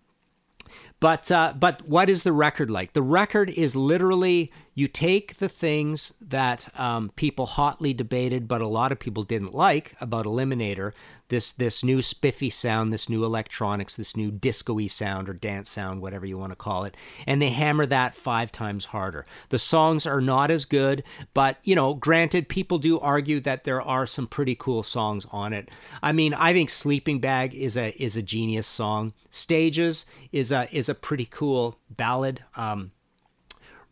but 1.01 1.31
uh, 1.33 1.55
but 1.59 1.89
what 1.89 2.11
is 2.11 2.23
the 2.23 2.33
record 2.33 2.71
like? 2.71 2.93
The 2.93 3.03
record 3.03 3.49
is 3.51 3.75
literally 3.75 4.53
you 4.75 4.87
take 4.87 5.37
the 5.37 5.49
things 5.49 6.13
that 6.21 6.69
um, 6.79 7.11
people 7.17 7.47
hotly 7.47 7.95
debated, 7.95 8.47
but 8.47 8.61
a 8.61 8.69
lot 8.69 8.93
of 8.93 8.99
people 8.99 9.23
didn't 9.23 9.55
like 9.55 9.95
about 10.01 10.27
Eliminator. 10.27 10.93
This 11.31 11.53
this 11.53 11.83
new 11.83 12.03
spiffy 12.03 12.51
sound, 12.51 12.93
this 12.93 13.09
new 13.09 13.25
electronics, 13.25 13.97
this 13.97 14.17
new 14.17 14.31
disco-y 14.31 14.89
sound 14.89 15.29
or 15.29 15.33
dance 15.33 15.71
sound, 15.71 16.03
whatever 16.03 16.27
you 16.27 16.37
want 16.37 16.53
to 16.53 16.57
call 16.57 16.85
it, 16.85 16.97
and 17.27 17.41
they 17.41 17.51
hammer 17.51 17.87
that 17.87 18.15
five 18.15 18.53
times 18.53 18.87
harder. 18.87 19.25
The 19.49 19.59
songs 19.59 20.07
are 20.07 20.21
not 20.21 20.51
as 20.51 20.65
good, 20.65 21.03
but 21.33 21.59
you 21.63 21.75
know, 21.75 21.95
granted, 21.95 22.49
people 22.49 22.79
do 22.79 22.99
argue 22.99 23.41
that 23.41 23.65
there 23.65 23.81
are 23.81 24.07
some 24.07 24.27
pretty 24.27 24.57
cool 24.57 24.83
songs 24.83 25.25
on 25.31 25.53
it. 25.53 25.71
I 26.03 26.13
mean, 26.13 26.35
I 26.35 26.53
think 26.53 26.69
"Sleeping 26.69 27.21
Bag" 27.21 27.55
is 27.55 27.77
a 27.77 27.91
is 28.01 28.17
a 28.17 28.23
genius 28.23 28.67
song. 28.67 29.15
"Stages" 29.31 30.05
is 30.33 30.53
a 30.53 30.69
is 30.77 30.89
a 30.89 30.95
pretty 30.95 31.27
cool 31.27 31.79
ballad. 31.89 32.43
Um, 32.57 32.91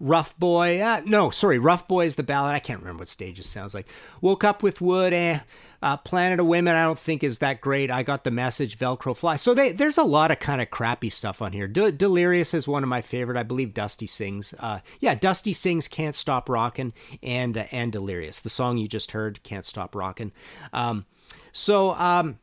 Rough 0.01 0.39
Boy, 0.39 0.81
uh, 0.81 1.03
no, 1.05 1.31
sorry, 1.31 1.59
Rough 1.59 1.89
Boy 1.89 2.07
is 2.07 2.15
the 2.15 2.23
ballad. 2.23 2.55
I 2.55 2.61
can't 2.61 2.81
remember 2.81 3.01
what 3.01 3.09
stage 3.09 3.39
it 3.39 3.47
sounds 3.47 3.75
like. 3.75 3.89
Woke 4.21 4.45
Up 4.45 4.63
with 4.63 4.81
Wood, 4.81 5.13
eh. 5.13 5.41
Uh, 5.81 5.97
Planet 5.97 6.41
of 6.41 6.47
Women, 6.47 6.75
I 6.75 6.83
don't 6.85 6.99
think 6.99 7.23
is 7.23 7.39
that 7.39 7.61
great. 7.61 7.89
I 7.89 8.03
got 8.03 8.25
the 8.25 8.33
message, 8.33 8.79
Velcro 8.79 9.17
Fly. 9.17 9.37
So 9.37 9.55
they, 9.55 9.71
there's 9.71 9.99
a 9.99 10.03
lot 10.03 10.33
of 10.33 10.41
kind 10.41 10.61
of 10.61 10.71
crappy 10.71 11.09
stuff 11.09 11.41
on 11.41 11.53
here. 11.53 11.69
De- 11.69 11.93
Delirious 11.93 12.53
is 12.53 12.67
one 12.67 12.83
of 12.83 12.89
my 12.89 13.01
favorite. 13.01 13.37
I 13.37 13.45
believe 13.45 13.75
Dusty 13.75 14.09
sings. 14.09 14.55
Uh, 14.59 14.81
yeah, 14.99 15.15
Dusty 15.15 15.53
sings 15.53 15.87
"Can't 15.87 16.17
Stop 16.17 16.49
Rockin'" 16.49 16.93
and 17.23 17.57
and 17.57 17.93
Delirious, 17.93 18.41
the 18.41 18.51
song 18.51 18.77
you 18.79 18.89
just 18.89 19.13
heard, 19.13 19.41
"Can't 19.45 19.65
Stop 19.65 19.95
Rockin'." 19.95 20.33
Um, 20.73 21.07
so 21.53 21.95
um, 21.95 22.39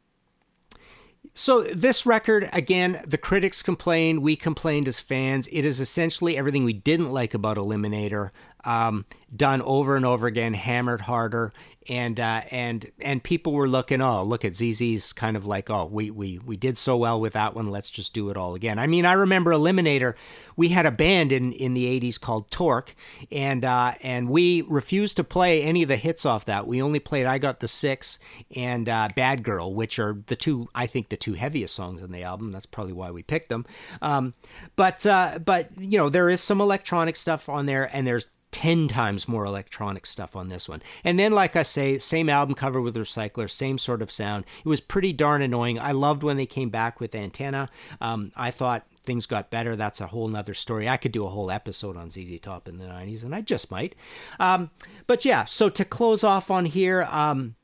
so 1.35 1.63
this 1.63 2.05
record, 2.05 2.49
again, 2.53 3.03
the 3.05 3.17
critics 3.17 3.61
complained, 3.61 4.21
we 4.21 4.37
complained 4.37 4.87
as 4.87 5.01
fans. 5.01 5.47
It 5.51 5.65
is 5.65 5.81
essentially 5.81 6.37
everything 6.37 6.63
we 6.63 6.73
didn't 6.73 7.11
like 7.11 7.33
about 7.33 7.57
Eliminator, 7.57 8.31
um, 8.63 9.05
done 9.35 9.61
over 9.61 9.97
and 9.97 10.05
over 10.05 10.27
again, 10.27 10.53
hammered 10.53 11.01
harder, 11.01 11.51
and 11.87 12.19
uh, 12.19 12.41
and 12.51 12.91
and 12.99 13.23
people 13.23 13.53
were 13.53 13.67
looking, 13.67 14.01
oh, 14.01 14.23
look 14.23 14.43
at 14.43 14.55
ZZ's 14.55 15.13
kind 15.13 15.37
of 15.37 15.45
like, 15.45 15.69
oh, 15.69 15.85
we 15.85 16.09
we 16.09 16.39
we 16.39 16.57
did 16.57 16.77
so 16.77 16.97
well 16.97 17.19
with 17.19 17.33
that 17.33 17.53
one, 17.53 17.69
let's 17.69 17.91
just 17.91 18.13
do 18.13 18.29
it 18.29 18.37
all 18.37 18.55
again. 18.55 18.79
I 18.79 18.87
mean, 18.87 19.05
I 19.05 19.13
remember 19.13 19.51
Eliminator. 19.51 20.15
We 20.55 20.69
had 20.69 20.85
a 20.85 20.91
band 20.91 21.31
in 21.31 21.51
in 21.51 21.73
the 21.73 21.85
'80s 21.85 22.19
called 22.19 22.49
Torque, 22.49 22.95
and 23.31 23.63
uh, 23.63 23.93
and 24.01 24.29
we 24.29 24.61
refused 24.63 25.17
to 25.17 25.23
play 25.23 25.63
any 25.63 25.83
of 25.83 25.89
the 25.89 25.97
hits 25.97 26.25
off 26.25 26.45
that. 26.45 26.67
We 26.67 26.81
only 26.81 26.99
played 26.99 27.25
"I 27.25 27.37
Got 27.37 27.59
the 27.59 27.67
Six 27.67 28.17
and 28.55 28.89
uh, 28.89 29.09
"Bad 29.15 29.43
Girl," 29.43 29.73
which 29.73 29.99
are 29.99 30.17
the 30.27 30.35
two, 30.35 30.69
I 30.73 30.87
think, 30.87 31.09
the 31.09 31.17
two 31.17 31.33
heaviest 31.33 31.75
songs 31.75 32.01
on 32.01 32.11
the 32.11 32.23
album. 32.23 32.51
That's 32.51 32.65
probably 32.65 32.93
why 32.93 33.11
we 33.11 33.21
picked 33.21 33.49
them. 33.49 33.65
Um, 34.01 34.33
but 34.75 35.05
uh, 35.05 35.39
but 35.43 35.69
you 35.77 35.97
know, 35.97 36.09
there 36.09 36.29
is 36.29 36.41
some 36.41 36.61
electronic 36.61 37.15
stuff 37.15 37.47
on 37.47 37.65
there, 37.65 37.89
and 37.95 38.07
there's 38.07 38.27
10 38.55 38.87
times 38.87 39.27
more 39.27 39.43
electronic 39.43 40.05
stuff 40.05 40.33
on 40.33 40.47
this 40.47 40.69
one. 40.69 40.81
And 41.03 41.19
then, 41.19 41.33
like 41.33 41.57
I 41.57 41.63
say, 41.63 41.97
same 41.97 42.29
album 42.29 42.55
cover 42.55 42.79
with 42.79 42.95
Recycler, 42.95 43.51
same 43.51 43.77
sort 43.77 44.01
of 44.01 44.09
sound. 44.09 44.45
It 44.63 44.69
was 44.69 44.79
pretty 44.79 45.11
darn 45.11 45.41
annoying. 45.41 45.77
I 45.77 45.91
loved 45.91 46.23
when 46.23 46.37
they 46.37 46.45
came 46.45 46.69
back 46.69 47.01
with 47.01 47.13
Antenna. 47.13 47.69
Um, 47.99 48.31
I 48.33 48.51
thought 48.51 48.87
things 49.03 49.25
got 49.25 49.51
better. 49.51 49.75
That's 49.75 49.99
a 49.99 50.07
whole 50.07 50.29
nother 50.29 50.53
story. 50.53 50.87
I 50.87 50.95
could 50.95 51.11
do 51.11 51.25
a 51.25 51.29
whole 51.29 51.51
episode 51.51 51.97
on 51.97 52.11
ZZ 52.11 52.39
Top 52.41 52.69
in 52.69 52.77
the 52.77 52.85
90s, 52.85 53.25
and 53.25 53.35
I 53.35 53.41
just 53.41 53.69
might. 53.69 53.93
Um, 54.39 54.71
but 55.05 55.25
yeah, 55.25 55.43
so 55.43 55.67
to 55.67 55.83
close 55.83 56.23
off 56.23 56.49
on 56.49 56.63
here, 56.63 57.03
um, 57.11 57.55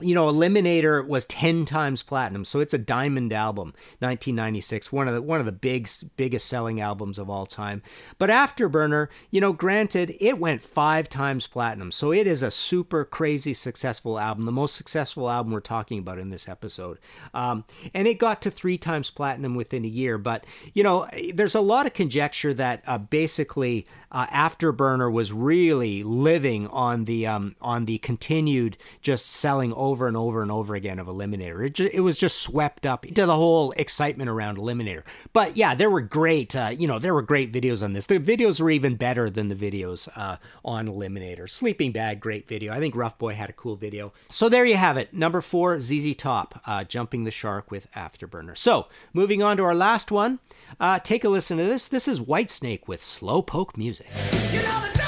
you 0.00 0.14
know, 0.14 0.26
Eliminator 0.32 1.06
was 1.06 1.26
ten 1.26 1.64
times 1.64 2.02
platinum, 2.02 2.44
so 2.44 2.60
it's 2.60 2.74
a 2.74 2.78
diamond 2.78 3.32
album. 3.32 3.74
1996, 4.00 4.92
one 4.92 5.08
of 5.08 5.14
the 5.14 5.22
one 5.22 5.40
of 5.40 5.46
the 5.46 5.52
big 5.52 5.88
biggest 6.16 6.46
selling 6.46 6.80
albums 6.80 7.18
of 7.18 7.30
all 7.30 7.46
time. 7.46 7.82
But 8.18 8.30
Afterburner, 8.30 9.08
you 9.30 9.40
know, 9.40 9.52
granted, 9.52 10.16
it 10.20 10.38
went 10.38 10.62
five 10.62 11.08
times 11.08 11.46
platinum, 11.46 11.92
so 11.92 12.12
it 12.12 12.26
is 12.26 12.42
a 12.42 12.50
super 12.50 13.04
crazy 13.04 13.54
successful 13.54 14.18
album, 14.18 14.44
the 14.44 14.52
most 14.52 14.76
successful 14.76 15.30
album 15.30 15.52
we're 15.52 15.60
talking 15.60 15.98
about 15.98 16.18
in 16.18 16.30
this 16.30 16.48
episode. 16.48 16.98
Um, 17.32 17.64
and 17.94 18.06
it 18.06 18.18
got 18.18 18.42
to 18.42 18.50
three 18.50 18.78
times 18.78 19.10
platinum 19.10 19.54
within 19.54 19.84
a 19.84 19.88
year. 19.88 20.18
But 20.18 20.44
you 20.72 20.82
know, 20.82 21.08
there's 21.32 21.54
a 21.54 21.60
lot 21.60 21.86
of 21.86 21.94
conjecture 21.94 22.54
that 22.54 22.82
uh, 22.86 22.98
basically 22.98 23.86
uh, 24.14 24.26
Afterburner 24.28 25.12
was 25.12 25.32
really 25.32 26.02
living 26.02 26.68
on 26.68 27.04
the 27.04 27.26
um, 27.26 27.56
on 27.60 27.86
the 27.86 27.98
continued 27.98 28.76
just 29.02 29.26
selling 29.26 29.72
over 29.84 30.08
and 30.08 30.16
over 30.16 30.42
and 30.42 30.50
over 30.50 30.74
again 30.74 30.98
of 30.98 31.06
Eliminator. 31.06 31.64
It, 31.64 31.74
just, 31.74 31.94
it 31.94 32.00
was 32.00 32.18
just 32.18 32.40
swept 32.40 32.86
up 32.86 33.06
into 33.06 33.26
the 33.26 33.34
whole 33.34 33.72
excitement 33.72 34.30
around 34.30 34.58
Eliminator. 34.58 35.02
But 35.32 35.56
yeah, 35.56 35.74
there 35.74 35.90
were 35.90 36.00
great, 36.00 36.56
uh, 36.56 36.72
you 36.76 36.86
know, 36.86 36.98
there 36.98 37.14
were 37.14 37.22
great 37.22 37.52
videos 37.52 37.82
on 37.82 37.92
this. 37.92 38.06
The 38.06 38.18
videos 38.18 38.60
were 38.60 38.70
even 38.70 38.96
better 38.96 39.30
than 39.30 39.48
the 39.48 39.54
videos 39.54 40.08
uh, 40.16 40.38
on 40.64 40.88
Eliminator. 40.88 41.48
Sleeping 41.48 41.92
Bag, 41.92 42.20
great 42.20 42.48
video. 42.48 42.72
I 42.72 42.78
think 42.78 42.96
Rough 42.96 43.18
Boy 43.18 43.34
had 43.34 43.50
a 43.50 43.54
cool 43.54 43.76
video. 43.76 44.12
So 44.30 44.48
there 44.48 44.64
you 44.64 44.76
have 44.76 44.96
it. 44.96 45.12
Number 45.12 45.40
four, 45.40 45.80
ZZ 45.80 46.14
Top, 46.16 46.60
uh, 46.66 46.84
Jumping 46.84 47.24
the 47.24 47.30
Shark 47.30 47.70
with 47.70 47.90
Afterburner. 47.92 48.56
So 48.56 48.86
moving 49.12 49.42
on 49.42 49.56
to 49.58 49.64
our 49.64 49.74
last 49.74 50.10
one. 50.10 50.40
Uh, 50.80 50.98
take 50.98 51.24
a 51.24 51.28
listen 51.28 51.58
to 51.58 51.64
this. 51.64 51.88
This 51.88 52.08
is 52.08 52.20
Whitesnake 52.20 52.88
with 52.88 53.00
Slowpoke 53.00 53.76
Music. 53.76 54.08
You 54.52 54.62
know 54.62 55.03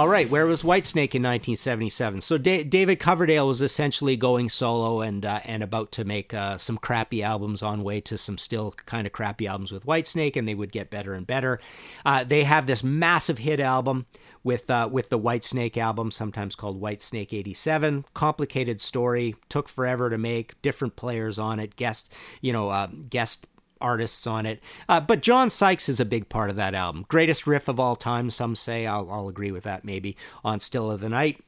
All 0.00 0.08
right, 0.08 0.30
where 0.30 0.46
was 0.46 0.62
Whitesnake 0.62 1.14
in 1.14 1.22
1977? 1.22 2.22
So 2.22 2.38
da- 2.38 2.64
David 2.64 2.96
Coverdale 2.96 3.46
was 3.46 3.60
essentially 3.60 4.16
going 4.16 4.48
solo 4.48 5.02
and 5.02 5.26
uh, 5.26 5.40
and 5.44 5.62
about 5.62 5.92
to 5.92 6.06
make 6.06 6.32
uh, 6.32 6.56
some 6.56 6.78
crappy 6.78 7.22
albums 7.22 7.62
on 7.62 7.84
way 7.84 8.00
to 8.00 8.16
some 8.16 8.38
still 8.38 8.72
kind 8.86 9.06
of 9.06 9.12
crappy 9.12 9.46
albums 9.46 9.70
with 9.70 9.84
Whitesnake, 9.84 10.36
and 10.36 10.48
they 10.48 10.54
would 10.54 10.72
get 10.72 10.88
better 10.88 11.12
and 11.12 11.26
better. 11.26 11.60
Uh, 12.02 12.24
they 12.24 12.44
have 12.44 12.66
this 12.66 12.82
massive 12.82 13.36
hit 13.36 13.60
album 13.60 14.06
with 14.42 14.70
uh, 14.70 14.88
with 14.90 15.10
the 15.10 15.18
Whitesnake 15.18 15.76
album, 15.76 16.10
sometimes 16.10 16.54
called 16.54 16.80
Whitesnake 16.80 17.34
'87. 17.34 18.06
Complicated 18.14 18.80
story, 18.80 19.36
took 19.50 19.68
forever 19.68 20.08
to 20.08 20.16
make. 20.16 20.62
Different 20.62 20.96
players 20.96 21.38
on 21.38 21.60
it, 21.60 21.76
guest 21.76 22.10
you 22.40 22.54
know 22.54 22.70
uh, 22.70 22.86
guest 23.10 23.46
artists 23.80 24.26
on 24.26 24.46
it. 24.46 24.60
Uh, 24.88 25.00
but 25.00 25.22
John 25.22 25.50
Sykes 25.50 25.88
is 25.88 26.00
a 26.00 26.04
big 26.04 26.28
part 26.28 26.50
of 26.50 26.56
that 26.56 26.74
album. 26.74 27.04
Greatest 27.08 27.46
riff 27.46 27.68
of 27.68 27.80
all 27.80 27.96
time, 27.96 28.30
some 28.30 28.54
say. 28.54 28.86
I'll, 28.86 29.10
I'll 29.10 29.28
agree 29.28 29.50
with 29.50 29.64
that 29.64 29.84
maybe 29.84 30.16
on 30.44 30.60
Still 30.60 30.90
of 30.90 31.00
the 31.00 31.08
Night. 31.08 31.42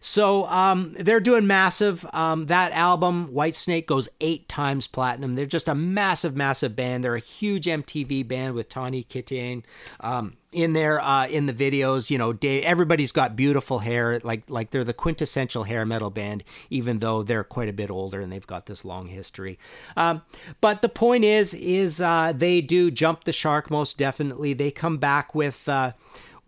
So 0.00 0.46
um, 0.46 0.94
they're 0.98 1.20
doing 1.20 1.46
massive. 1.46 2.06
Um, 2.12 2.46
that 2.46 2.72
album, 2.72 3.28
Whitesnake, 3.28 3.86
goes 3.86 4.08
eight 4.20 4.48
times 4.48 4.86
platinum. 4.86 5.34
They're 5.34 5.46
just 5.46 5.68
a 5.68 5.74
massive, 5.74 6.36
massive 6.36 6.76
band. 6.76 7.04
They're 7.04 7.14
a 7.14 7.20
huge 7.20 7.66
MTV 7.66 8.26
band 8.26 8.54
with 8.54 8.68
Tawny 8.68 9.04
Kitaen. 9.04 9.64
Um, 10.00 10.36
in 10.50 10.72
there 10.72 11.00
uh, 11.00 11.26
in 11.26 11.46
the 11.46 11.52
videos 11.52 12.08
you 12.08 12.16
know 12.16 12.32
Dave, 12.32 12.64
everybody's 12.64 13.12
got 13.12 13.36
beautiful 13.36 13.80
hair 13.80 14.18
like 14.20 14.48
like 14.48 14.70
they're 14.70 14.84
the 14.84 14.94
quintessential 14.94 15.64
hair 15.64 15.84
metal 15.84 16.08
band 16.08 16.42
even 16.70 17.00
though 17.00 17.22
they're 17.22 17.44
quite 17.44 17.68
a 17.68 17.72
bit 17.72 17.90
older 17.90 18.20
and 18.20 18.32
they've 18.32 18.46
got 18.46 18.64
this 18.64 18.82
long 18.82 19.08
history 19.08 19.58
um, 19.96 20.22
but 20.62 20.80
the 20.80 20.88
point 20.88 21.22
is 21.22 21.52
is 21.52 22.00
uh, 22.00 22.32
they 22.34 22.62
do 22.62 22.90
jump 22.90 23.24
the 23.24 23.32
shark 23.32 23.70
most 23.70 23.98
definitely 23.98 24.54
they 24.54 24.70
come 24.70 24.96
back 24.96 25.34
with 25.34 25.68
uh, 25.68 25.92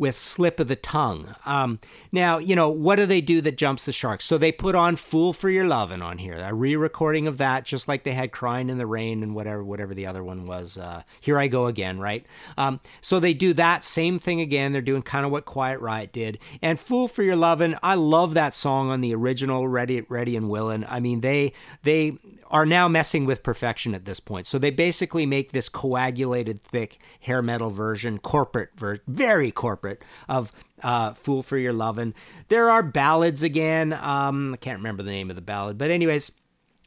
with 0.01 0.19
Slip 0.19 0.59
of 0.59 0.69
the 0.69 0.77
Tongue. 0.77 1.35
Um, 1.45 1.79
now, 2.11 2.39
you 2.39 2.57
know, 2.57 2.71
what 2.71 2.97
do 2.97 3.05
they 3.05 3.21
do 3.21 3.43
that 3.43 3.59
jumps 3.59 3.85
the 3.85 3.93
shark? 3.93 4.23
So 4.23 4.39
they 4.39 4.51
put 4.51 4.75
on 4.75 4.97
Fool 4.97 5.35
for 5.35 5.51
Your 5.51 5.67
Lovin' 5.67 6.01
on 6.01 6.17
here, 6.17 6.39
a 6.39 6.55
re 6.55 6.75
recording 6.75 7.27
of 7.27 7.37
that, 7.37 7.67
just 7.67 7.87
like 7.87 8.03
they 8.03 8.13
had 8.13 8.33
Crying 8.33 8.71
in 8.71 8.79
the 8.79 8.87
Rain 8.87 9.23
and 9.23 9.35
whatever, 9.35 9.63
whatever 9.63 9.93
the 9.93 10.07
other 10.07 10.25
one 10.25 10.47
was. 10.47 10.79
Uh, 10.79 11.03
Here 11.21 11.39
I 11.39 11.49
Go 11.49 11.67
Again, 11.67 12.01
right? 12.01 12.25
Um, 12.57 12.81
so 13.03 13.21
they 13.21 13.35
do 13.35 13.53
that 13.53 13.85
same 13.85 14.19
thing 14.19 14.41
again. 14.41 14.73
They're 14.73 14.81
doing 14.81 15.03
kind 15.03 15.27
of 15.27 15.33
what 15.33 15.45
Quiet 15.45 15.81
Riot 15.81 16.15
did. 16.15 16.39
And 16.63 16.81
Fool 16.81 17.07
for 17.07 17.23
Your 17.23 17.37
Lovin', 17.37 17.77
I 17.83 17.95
love 17.95 18.33
that 18.33 18.55
song 18.55 18.89
on 18.89 19.03
the 19.03 19.15
original 19.15 19.69
Ready, 19.69 20.01
Ready 20.09 20.35
and 20.35 20.49
Willin'. 20.49 20.87
I 20.89 21.01
mean, 21.01 21.21
they, 21.21 21.53
they, 21.83 22.17
are 22.51 22.67
now 22.67 22.89
messing 22.89 23.27
with 23.27 23.43
perfection 23.43 23.95
at 23.95 24.05
this 24.05 24.19
point. 24.19 24.47
So 24.47 24.59
they 24.59 24.71
basically 24.71 25.25
make 25.25 25.53
this 25.53 25.69
coagulated, 25.69 26.61
thick 26.61 26.99
hair 27.21 27.43
metal 27.43 27.71
version, 27.71 28.19
corporate 28.19 28.71
version, 28.77 29.05
very 29.07 29.53
corporate 29.53 29.89
of 30.29 30.53
uh, 30.83 31.14
"Fool 31.14 31.42
for 31.42 31.59
Your 31.59 31.72
Lovin'." 31.72 32.14
There 32.48 32.70
are 32.70 32.83
ballads 32.83 33.42
again. 33.42 33.92
Um, 33.92 34.55
I 34.55 34.57
can't 34.57 34.79
remember 34.79 35.03
the 35.03 35.11
name 35.11 35.31
of 35.31 35.37
the 35.37 35.42
ballad, 35.42 35.79
but 35.79 35.90
anyways, 35.90 36.33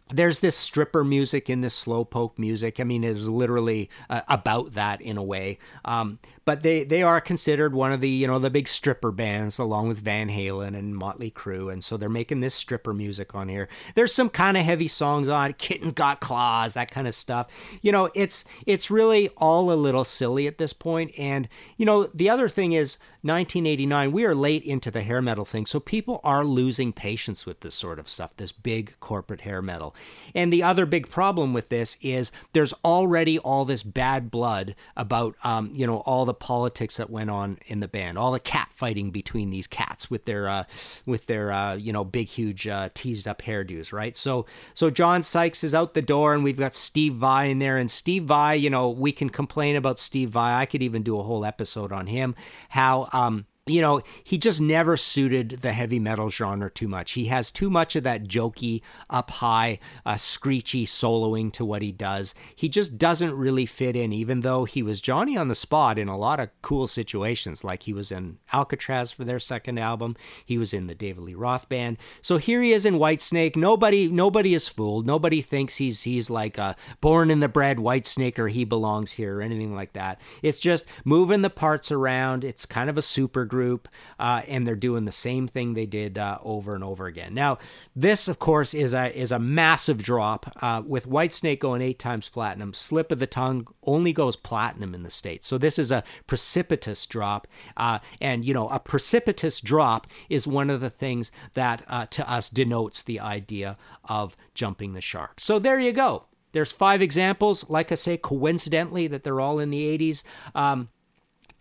there's 0.09 0.39
this 0.39 0.55
stripper 0.55 1.03
music 1.03 1.49
in 1.49 1.61
this 1.61 1.83
slowpoke 1.83 2.37
music. 2.37 2.79
I 2.79 2.83
mean, 2.83 3.03
it 3.03 3.15
is 3.15 3.29
literally 3.29 3.89
uh, 4.09 4.21
about 4.27 4.73
that 4.73 5.01
in 5.01 5.17
a 5.17 5.23
way. 5.23 5.57
Um, 5.85 6.19
but 6.45 6.61
they 6.61 6.83
they 6.83 7.01
are 7.03 7.21
considered 7.21 7.73
one 7.73 7.91
of 7.91 8.01
the 8.01 8.09
you 8.09 8.27
know 8.27 8.39
the 8.39 8.49
big 8.49 8.67
stripper 8.67 9.11
bands 9.11 9.57
along 9.57 9.87
with 9.87 9.99
Van 9.99 10.29
Halen 10.29 10.77
and 10.77 10.95
Motley 10.95 11.31
Crue, 11.31 11.71
and 11.71 11.83
so 11.83 11.97
they're 11.97 12.09
making 12.09 12.41
this 12.41 12.53
stripper 12.53 12.93
music 12.93 13.33
on 13.33 13.49
here. 13.49 13.69
There's 13.95 14.13
some 14.13 14.29
kind 14.29 14.57
of 14.57 14.63
heavy 14.63 14.87
songs 14.87 15.27
on 15.27 15.51
it. 15.51 15.57
Kittens 15.57 15.93
got 15.93 16.19
claws, 16.19 16.73
that 16.73 16.91
kind 16.91 17.07
of 17.07 17.15
stuff. 17.15 17.47
You 17.81 17.91
know, 17.91 18.09
it's 18.13 18.45
it's 18.65 18.91
really 18.91 19.29
all 19.37 19.71
a 19.71 19.75
little 19.75 20.03
silly 20.03 20.47
at 20.47 20.57
this 20.57 20.73
point. 20.73 21.11
And 21.17 21.47
you 21.77 21.85
know, 21.85 22.03
the 22.13 22.29
other 22.29 22.49
thing 22.49 22.73
is 22.73 22.97
1989. 23.21 24.11
We 24.11 24.25
are 24.25 24.35
late 24.35 24.63
into 24.63 24.91
the 24.91 25.01
hair 25.01 25.21
metal 25.21 25.45
thing, 25.45 25.65
so 25.65 25.79
people 25.79 26.19
are 26.23 26.43
losing 26.43 26.91
patience 26.91 27.45
with 27.45 27.61
this 27.61 27.75
sort 27.75 27.99
of 27.99 28.09
stuff. 28.09 28.35
This 28.35 28.51
big 28.51 28.95
corporate 28.99 29.41
hair 29.41 29.61
metal. 29.61 29.95
And 30.35 30.51
the 30.51 30.63
other 30.63 30.85
big 30.85 31.09
problem 31.09 31.53
with 31.53 31.69
this 31.69 31.97
is 32.01 32.31
there's 32.51 32.73
already 32.83 33.39
all 33.39 33.63
this 33.65 33.83
bad 33.83 34.29
blood 34.29 34.75
about 34.97 35.35
um, 35.43 35.71
you 35.73 35.87
know 35.87 35.97
all 35.99 36.25
the 36.25 36.32
the 36.33 36.45
politics 36.45 36.97
that 36.97 37.11
went 37.11 37.29
on 37.29 37.59
in 37.67 37.79
the 37.79 37.87
band, 37.87 38.17
all 38.17 38.31
the 38.31 38.39
cat 38.39 38.69
fighting 38.73 39.11
between 39.11 39.51
these 39.51 39.67
cats 39.67 40.09
with 40.09 40.25
their 40.25 40.47
uh, 40.47 40.63
with 41.05 41.27
their 41.27 41.51
uh, 41.51 41.75
you 41.75 41.93
know 41.93 42.03
big 42.03 42.27
huge 42.27 42.67
uh, 42.67 42.89
teased 42.93 43.27
up 43.27 43.43
hairdos, 43.43 43.93
right? 43.93 44.17
So 44.17 44.47
so 44.73 44.89
John 44.89 45.21
Sykes 45.21 45.63
is 45.63 45.75
out 45.75 45.93
the 45.93 46.01
door, 46.01 46.33
and 46.33 46.43
we've 46.43 46.57
got 46.57 46.73
Steve 46.75 47.13
Vai 47.13 47.49
in 47.49 47.59
there, 47.59 47.77
and 47.77 47.89
Steve 47.89 48.23
Vai, 48.23 48.55
you 48.55 48.69
know, 48.69 48.89
we 48.89 49.11
can 49.11 49.29
complain 49.29 49.75
about 49.75 49.99
Steve 49.99 50.31
Vai. 50.31 50.59
I 50.59 50.65
could 50.65 50.81
even 50.81 51.03
do 51.03 51.19
a 51.19 51.23
whole 51.23 51.45
episode 51.45 51.91
on 51.91 52.07
him. 52.07 52.35
How 52.69 53.09
um 53.13 53.45
you 53.65 53.79
know, 53.79 54.01
he 54.25 54.37
just 54.37 54.59
never 54.59 54.97
suited 54.97 55.59
the 55.61 55.71
heavy 55.71 55.97
metal 55.97 56.29
genre 56.29 56.69
too 56.69 56.89
much. 56.89 57.13
He 57.13 57.27
has 57.27 57.49
too 57.49 57.69
much 57.69 57.95
of 57.95 58.03
that 58.03 58.25
jokey, 58.25 58.81
up 59.09 59.31
high, 59.31 59.79
uh, 60.05 60.17
screechy 60.17 60.85
soloing 60.85 61.51
to 61.53 61.63
what 61.63 61.81
he 61.81 61.93
does. 61.93 62.35
He 62.53 62.67
just 62.67 62.97
doesn't 62.97 63.33
really 63.33 63.65
fit 63.65 63.95
in, 63.95 64.11
even 64.11 64.41
though 64.41 64.65
he 64.65 64.83
was 64.83 64.99
Johnny 64.99 65.37
on 65.37 65.47
the 65.47 65.55
spot 65.55 65.97
in 65.97 66.09
a 66.09 66.17
lot 66.17 66.41
of 66.41 66.49
cool 66.61 66.87
situations, 66.87 67.63
like 67.63 67.83
he 67.83 67.93
was 67.93 68.11
in 68.11 68.37
Alcatrazz 68.51 69.13
for 69.13 69.23
their 69.23 69.39
second 69.39 69.77
album. 69.77 70.17
He 70.45 70.57
was 70.57 70.73
in 70.73 70.87
the 70.87 70.95
David 70.95 71.23
Lee 71.23 71.33
Roth 71.33 71.69
band. 71.69 71.97
So 72.21 72.35
here 72.35 72.61
he 72.61 72.73
is 72.73 72.85
in 72.85 72.95
Whitesnake. 72.95 73.55
Nobody, 73.55 74.09
nobody 74.09 74.53
is 74.53 74.67
fooled. 74.67 75.07
Nobody 75.07 75.41
thinks 75.41 75.77
he's 75.77 76.03
he's 76.03 76.29
like 76.29 76.57
a 76.57 76.75
born 76.99 77.31
in 77.31 77.39
the 77.39 77.47
bred 77.47 77.77
Whitesnake 77.77 78.39
or 78.39 78.49
he 78.49 78.65
belongs 78.65 79.13
here 79.13 79.37
or 79.37 79.41
anything 79.41 79.73
like 79.73 79.93
that. 79.93 80.19
It's 80.41 80.59
just 80.59 80.83
moving 81.05 81.43
the 81.43 81.49
parts 81.49 81.93
around. 81.93 82.43
It's 82.43 82.65
kind 82.65 82.89
of 82.89 82.97
a 82.97 83.01
super 83.01 83.45
group, 83.53 83.87
uh, 84.19 84.41
and 84.47 84.65
they're 84.65 84.75
doing 84.75 85.05
the 85.05 85.11
same 85.11 85.47
thing 85.47 85.75
they 85.75 85.85
did 85.85 86.17
uh, 86.17 86.39
over 86.41 86.73
and 86.73 86.83
over 86.83 87.05
again. 87.05 87.35
Now, 87.35 87.59
this, 87.95 88.27
of 88.27 88.39
course, 88.39 88.73
is 88.73 88.95
a 88.95 89.15
is 89.15 89.31
a 89.31 89.37
massive 89.37 90.01
drop. 90.01 90.51
Uh, 90.59 90.81
with 90.83 91.07
Whitesnake 91.07 91.59
going 91.59 91.83
eight 91.83 91.99
times 91.99 92.29
platinum, 92.29 92.73
Slip 92.73 93.11
of 93.11 93.19
the 93.19 93.27
Tongue 93.27 93.67
only 93.83 94.11
goes 94.11 94.35
platinum 94.35 94.95
in 94.95 95.03
the 95.03 95.11
states. 95.11 95.47
So 95.47 95.59
this 95.59 95.77
is 95.77 95.91
a 95.91 96.03
precipitous 96.25 97.05
drop, 97.05 97.47
uh, 97.77 97.99
and 98.19 98.43
you 98.43 98.55
know, 98.55 98.67
a 98.69 98.79
precipitous 98.79 99.61
drop 99.61 100.07
is 100.29 100.47
one 100.47 100.71
of 100.71 100.81
the 100.81 100.89
things 100.89 101.31
that 101.53 101.83
uh, 101.87 102.07
to 102.07 102.27
us 102.27 102.49
denotes 102.49 103.03
the 103.03 103.19
idea 103.19 103.77
of 104.05 104.35
jumping 104.55 104.93
the 104.93 105.01
shark. 105.01 105.39
So 105.39 105.59
there 105.59 105.79
you 105.79 105.93
go. 105.93 106.25
There's 106.53 106.71
five 106.71 107.01
examples, 107.01 107.69
like 107.69 107.91
I 107.91 107.95
say, 107.95 108.17
coincidentally, 108.17 109.07
that 109.07 109.23
they're 109.23 109.41
all 109.41 109.59
in 109.59 109.69
the 109.69 109.97
80s. 109.97 110.23
Um, 110.55 110.89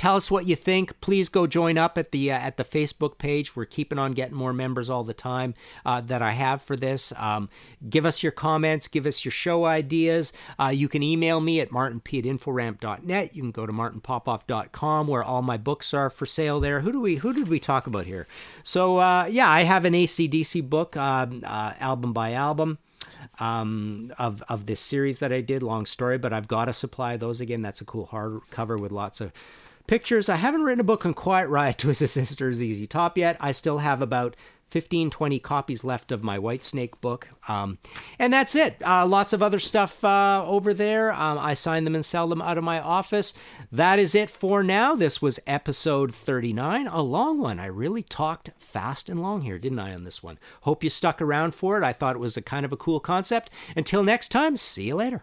Tell 0.02 0.16
us 0.16 0.32
what 0.32 0.48
you 0.48 0.56
think. 0.56 1.00
Please 1.00 1.28
go 1.28 1.46
join 1.46 1.78
up 1.78 1.96
at 1.96 2.10
the 2.10 2.32
uh, 2.32 2.36
at 2.36 2.56
the 2.56 2.64
Facebook 2.64 3.18
page. 3.18 3.54
We're 3.54 3.66
keeping 3.66 4.00
on 4.00 4.14
getting 4.14 4.34
more 4.34 4.52
members 4.52 4.90
all 4.90 5.04
the 5.04 5.14
time 5.14 5.54
uh, 5.86 6.00
that 6.00 6.20
I 6.20 6.32
have 6.32 6.60
for 6.60 6.74
this. 6.74 7.12
Um, 7.16 7.48
give 7.88 8.04
us 8.04 8.20
your 8.20 8.32
comments. 8.32 8.88
Give 8.88 9.06
us 9.06 9.24
your 9.24 9.30
show 9.30 9.64
ideas. 9.64 10.32
Uh, 10.58 10.70
you 10.74 10.88
can 10.88 11.04
email 11.04 11.38
me 11.38 11.60
at 11.60 11.70
martinp 11.70 12.18
at 12.18 12.24
inforamp.net. 12.24 13.36
You 13.36 13.42
can 13.42 13.52
go 13.52 13.64
to 13.64 13.72
martinpopoff.com 13.72 15.06
where 15.06 15.22
all 15.22 15.40
my 15.40 15.56
books 15.56 15.94
are 15.94 16.10
for 16.10 16.26
sale 16.26 16.58
there. 16.58 16.80
Who 16.80 16.90
do 16.90 17.00
we 17.00 17.16
who 17.18 17.32
did 17.32 17.46
we 17.46 17.60
talk 17.60 17.86
about 17.86 18.06
here? 18.06 18.26
So 18.64 18.96
uh, 18.96 19.28
yeah, 19.30 19.48
I 19.48 19.62
have 19.62 19.84
an 19.84 19.94
ACDC 19.94 20.68
book, 20.68 20.96
um, 20.96 21.44
uh, 21.46 21.74
album 21.78 22.12
by 22.12 22.32
album 22.32 22.78
um, 23.38 24.12
of 24.18 24.42
of 24.48 24.66
this 24.66 24.80
series 24.80 25.20
that 25.20 25.32
I 25.32 25.42
did. 25.42 25.62
Long 25.62 25.86
story, 25.86 26.18
but 26.18 26.32
I've 26.32 26.48
got 26.48 26.64
to 26.64 26.72
supply 26.72 27.16
those 27.16 27.40
again. 27.40 27.62
That's 27.62 27.80
a 27.80 27.84
cool 27.84 28.08
hardcover 28.08 28.80
with 28.80 28.90
lots 28.90 29.20
of 29.20 29.32
pictures. 29.92 30.30
I 30.30 30.36
haven't 30.36 30.62
written 30.62 30.80
a 30.80 30.84
book 30.84 31.04
on 31.04 31.12
Quiet 31.12 31.48
Riot 31.48 31.76
Twisted 31.80 32.08
Sister 32.08 32.50
ZZ 32.54 32.86
Top 32.88 33.18
yet. 33.18 33.36
I 33.40 33.52
still 33.52 33.76
have 33.76 34.00
about 34.00 34.36
15, 34.70 35.10
20 35.10 35.38
copies 35.40 35.84
left 35.84 36.10
of 36.10 36.24
my 36.24 36.38
White 36.38 36.64
Snake 36.64 36.98
book. 37.02 37.28
Um, 37.46 37.76
and 38.18 38.32
that's 38.32 38.54
it. 38.54 38.76
Uh, 38.82 39.04
lots 39.04 39.34
of 39.34 39.42
other 39.42 39.58
stuff 39.58 40.02
uh, 40.02 40.46
over 40.46 40.72
there. 40.72 41.12
Um, 41.12 41.36
I 41.36 41.52
sign 41.52 41.84
them 41.84 41.94
and 41.94 42.06
sell 42.06 42.26
them 42.26 42.40
out 42.40 42.56
of 42.56 42.64
my 42.64 42.80
office. 42.80 43.34
That 43.70 43.98
is 43.98 44.14
it 44.14 44.30
for 44.30 44.62
now. 44.62 44.94
This 44.94 45.20
was 45.20 45.38
episode 45.46 46.14
39, 46.14 46.86
a 46.86 47.02
long 47.02 47.38
one. 47.38 47.60
I 47.60 47.66
really 47.66 48.02
talked 48.02 48.48
fast 48.56 49.10
and 49.10 49.20
long 49.20 49.42
here, 49.42 49.58
didn't 49.58 49.78
I, 49.78 49.92
on 49.92 50.04
this 50.04 50.22
one? 50.22 50.38
Hope 50.62 50.82
you 50.82 50.88
stuck 50.88 51.20
around 51.20 51.54
for 51.54 51.76
it. 51.76 51.84
I 51.84 51.92
thought 51.92 52.16
it 52.16 52.18
was 52.18 52.38
a 52.38 52.42
kind 52.42 52.64
of 52.64 52.72
a 52.72 52.78
cool 52.78 52.98
concept. 52.98 53.50
Until 53.76 54.02
next 54.02 54.30
time, 54.30 54.56
see 54.56 54.84
you 54.84 54.94
later. 54.94 55.22